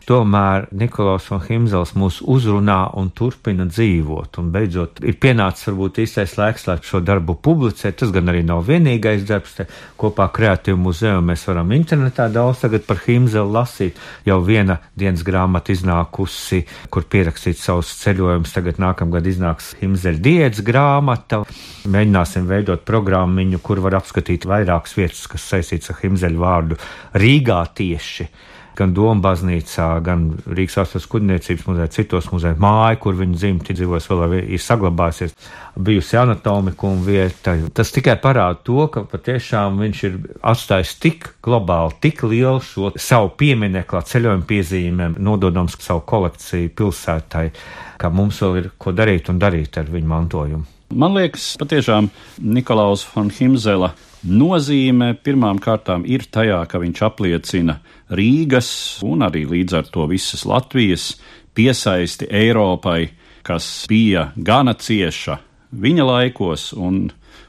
Tomēr 0.08 0.70
Nikolaus 0.72 1.26
un 1.36 1.41
Himzels 1.43 1.89
mūs 2.00 2.22
uzrunā 2.24 2.93
un 2.96 3.10
turpina 3.12 3.65
dzīvot, 3.67 4.38
un 4.39 4.54
beidzot 4.54 5.02
ir 5.04 5.17
pienācis 5.20 5.67
varbūt 5.67 6.00
īstais 6.06 6.38
laiks, 6.39 6.63
lai 6.70 6.78
šo 6.80 7.02
darbu 7.04 7.36
publicētu. 7.43 7.98
Tas 8.00 8.13
gan 8.15 8.32
arī 8.32 8.46
nav 8.48 8.63
vienīgais 8.70 9.26
darbs, 9.28 9.58
te 9.58 9.67
kopā 10.00 10.30
Kreatīvu 10.32 10.80
muzeju 10.86 11.20
mēs 11.28 11.43
varam 11.50 11.76
internetā 11.76 12.30
daudz 12.32 12.63
tagad 12.63 12.88
par 12.88 13.04
Himzelu 13.04 13.52
lasīt. 13.52 14.00
Jau 14.24 14.39
viena 14.48 14.80
dienas 14.96 15.28
grāmata 15.28 15.76
iznākusi, 15.76 16.63
kur 16.88 17.04
pierakstīt 17.12 17.60
savus 17.60 17.91
ceļojumus, 18.00 18.56
tagad 18.56 18.80
nākamgad 18.80 19.28
iznāks 19.28 19.74
Himzeļa 19.82 20.24
diets 20.24 20.63
grāmata. 20.63 21.43
Mēģināsim 21.84 22.48
veidot 22.48 22.88
programmiņu, 22.88 23.60
kur 23.60 23.84
var 23.84 24.00
apskatīt 24.00 24.48
vairākas 24.48 24.96
vietas, 24.96 25.28
kas 25.28 25.52
saistīts 25.52 25.91
ar 25.91 26.00
Himzeļa 26.00 26.48
vārdu 26.48 26.80
Rīgā 27.20 27.65
tieši 27.76 28.32
gan 28.77 28.93
Dombaznīcā, 28.95 29.87
gan 30.05 30.27
Rīgas 30.45 30.77
Vēstures 30.81 31.07
kuģniecības 31.11 31.65
muzejā, 31.67 31.87
citos 31.95 32.29
muzejos, 32.31 32.59
māja, 32.61 32.99
kur 33.01 33.17
viņa 33.17 33.39
dzimti 33.39 33.75
dzīvojas, 33.77 34.09
vēl 34.11 34.37
ir 34.43 34.61
saglabājusies, 34.61 35.35
bijusi 35.87 36.19
anatomika 36.21 36.87
un 36.89 37.01
vieta. 37.05 37.55
Tas 37.73 37.93
tikai 37.95 38.17
parāda 38.21 38.61
to, 38.67 38.87
ka 38.93 39.03
patiešām 39.09 39.81
viņš 39.81 40.05
ir 40.09 40.17
atstājis 40.53 40.95
tik 41.03 41.29
globāli, 41.45 41.97
tik 42.05 42.23
lielu 42.27 42.61
šo 42.63 42.93
savu 43.01 43.33
piemineklu 43.39 44.03
ceļojumu 44.13 44.47
piezīmēm, 44.49 45.19
nododams 45.23 45.77
savu 45.81 46.05
kolekciju 46.07 46.73
pilsētai, 46.77 47.45
ka 47.97 48.13
mums 48.13 48.41
vēl 48.43 48.61
ir 48.61 48.73
ko 48.77 48.93
darīt 48.95 49.31
un 49.33 49.41
darīt 49.41 49.81
ar 49.81 49.89
viņu 49.93 50.13
mantojumu. 50.13 50.65
Man 50.95 51.17
liekas, 51.17 51.57
patiešām 51.59 52.07
Nikolaus 52.47 53.01
von 53.11 53.27
Himzela 53.33 53.89
nozīme 54.23 55.11
pirmām 55.19 55.59
kārtām 55.59 56.05
ir 56.07 56.23
tajā, 56.31 56.61
ka 56.71 56.79
viņš 56.79 57.01
apliecina 57.03 57.81
Rīgas 58.10 58.70
un 59.04 59.26
arī 59.26 59.43
līdz 59.50 59.78
ar 59.82 59.89
to 59.91 60.06
visas 60.08 60.46
Latvijas 60.48 61.15
piesaisti 61.58 62.30
Eiropai, 62.32 63.10
kas 63.43 63.86
bija 63.89 64.30
gana 64.36 64.74
cieša 64.74 65.38
viņa 65.72 66.06
laikos 66.08 66.72
un 66.74 67.08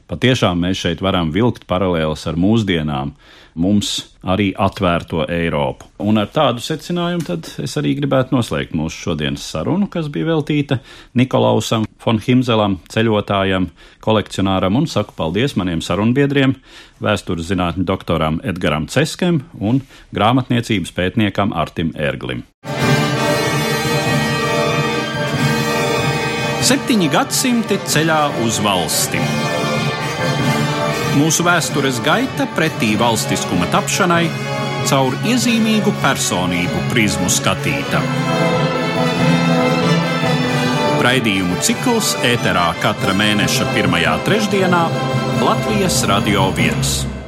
patiešām 0.09 0.65
mēs 0.65 0.81
šeit 0.83 1.03
varam 1.05 1.33
vilkt 1.35 1.67
paralēlas 1.69 2.25
ar 2.29 2.39
mūsdienām, 2.39 3.13
mums 3.59 3.91
arī 4.23 4.49
atvērto 4.57 5.25
Eiropu. 5.29 5.87
Un 6.03 6.21
ar 6.21 6.29
tādu 6.33 6.63
secinājumu 6.63 7.25
tad 7.27 7.49
es 7.63 7.75
arī 7.79 7.95
gribētu 7.97 8.35
noslēgt 8.35 8.75
mūsu 8.77 9.09
šodienas 9.09 9.45
sarunu, 9.53 9.89
kas 9.91 10.09
bija 10.11 10.31
veltīta 10.31 10.79
Nikolausam 11.17 11.87
von 12.03 12.21
Himzelam, 12.23 12.79
ceļotājam, 12.91 13.69
kolekcionāram, 14.05 14.79
un 14.79 14.87
saku 14.87 15.15
paldies 15.17 15.57
maniem 15.59 15.83
sarunbiedriem, 15.83 16.55
vēstures 17.03 17.49
zinātņu 17.51 17.85
doktoram 17.87 18.39
Edgaram 18.47 18.87
Ceskem 18.91 19.43
un 19.59 19.83
grāmatniecības 20.15 20.95
pētniekam 20.95 21.55
Artim 21.55 21.93
Ērglim. 21.97 22.45
Septiņi 26.69 27.07
gadsimti 27.09 27.79
ceļā 27.87 28.19
uz 28.45 28.59
valsti. 28.61 29.48
Mūsu 31.19 31.43
vēstures 31.43 31.99
gaita 32.05 32.47
pretī 32.55 32.93
valstiskuma 32.99 33.67
tapšanai 33.73 34.23
caur 34.89 35.17
iezīmīgu 35.27 35.93
personību 36.03 36.85
prizmu 36.93 37.29
skatīta. 37.33 38.01
Raidījumu 41.03 41.61
cikls 41.63 42.15
ēterā 42.27 42.71
katra 42.83 43.15
mēneša 43.17 43.69
pirmajā 43.75 44.17
trešdienā 44.27 44.83
Latvijas 45.43 46.03
Radio 46.11 46.51
1. 46.55 47.18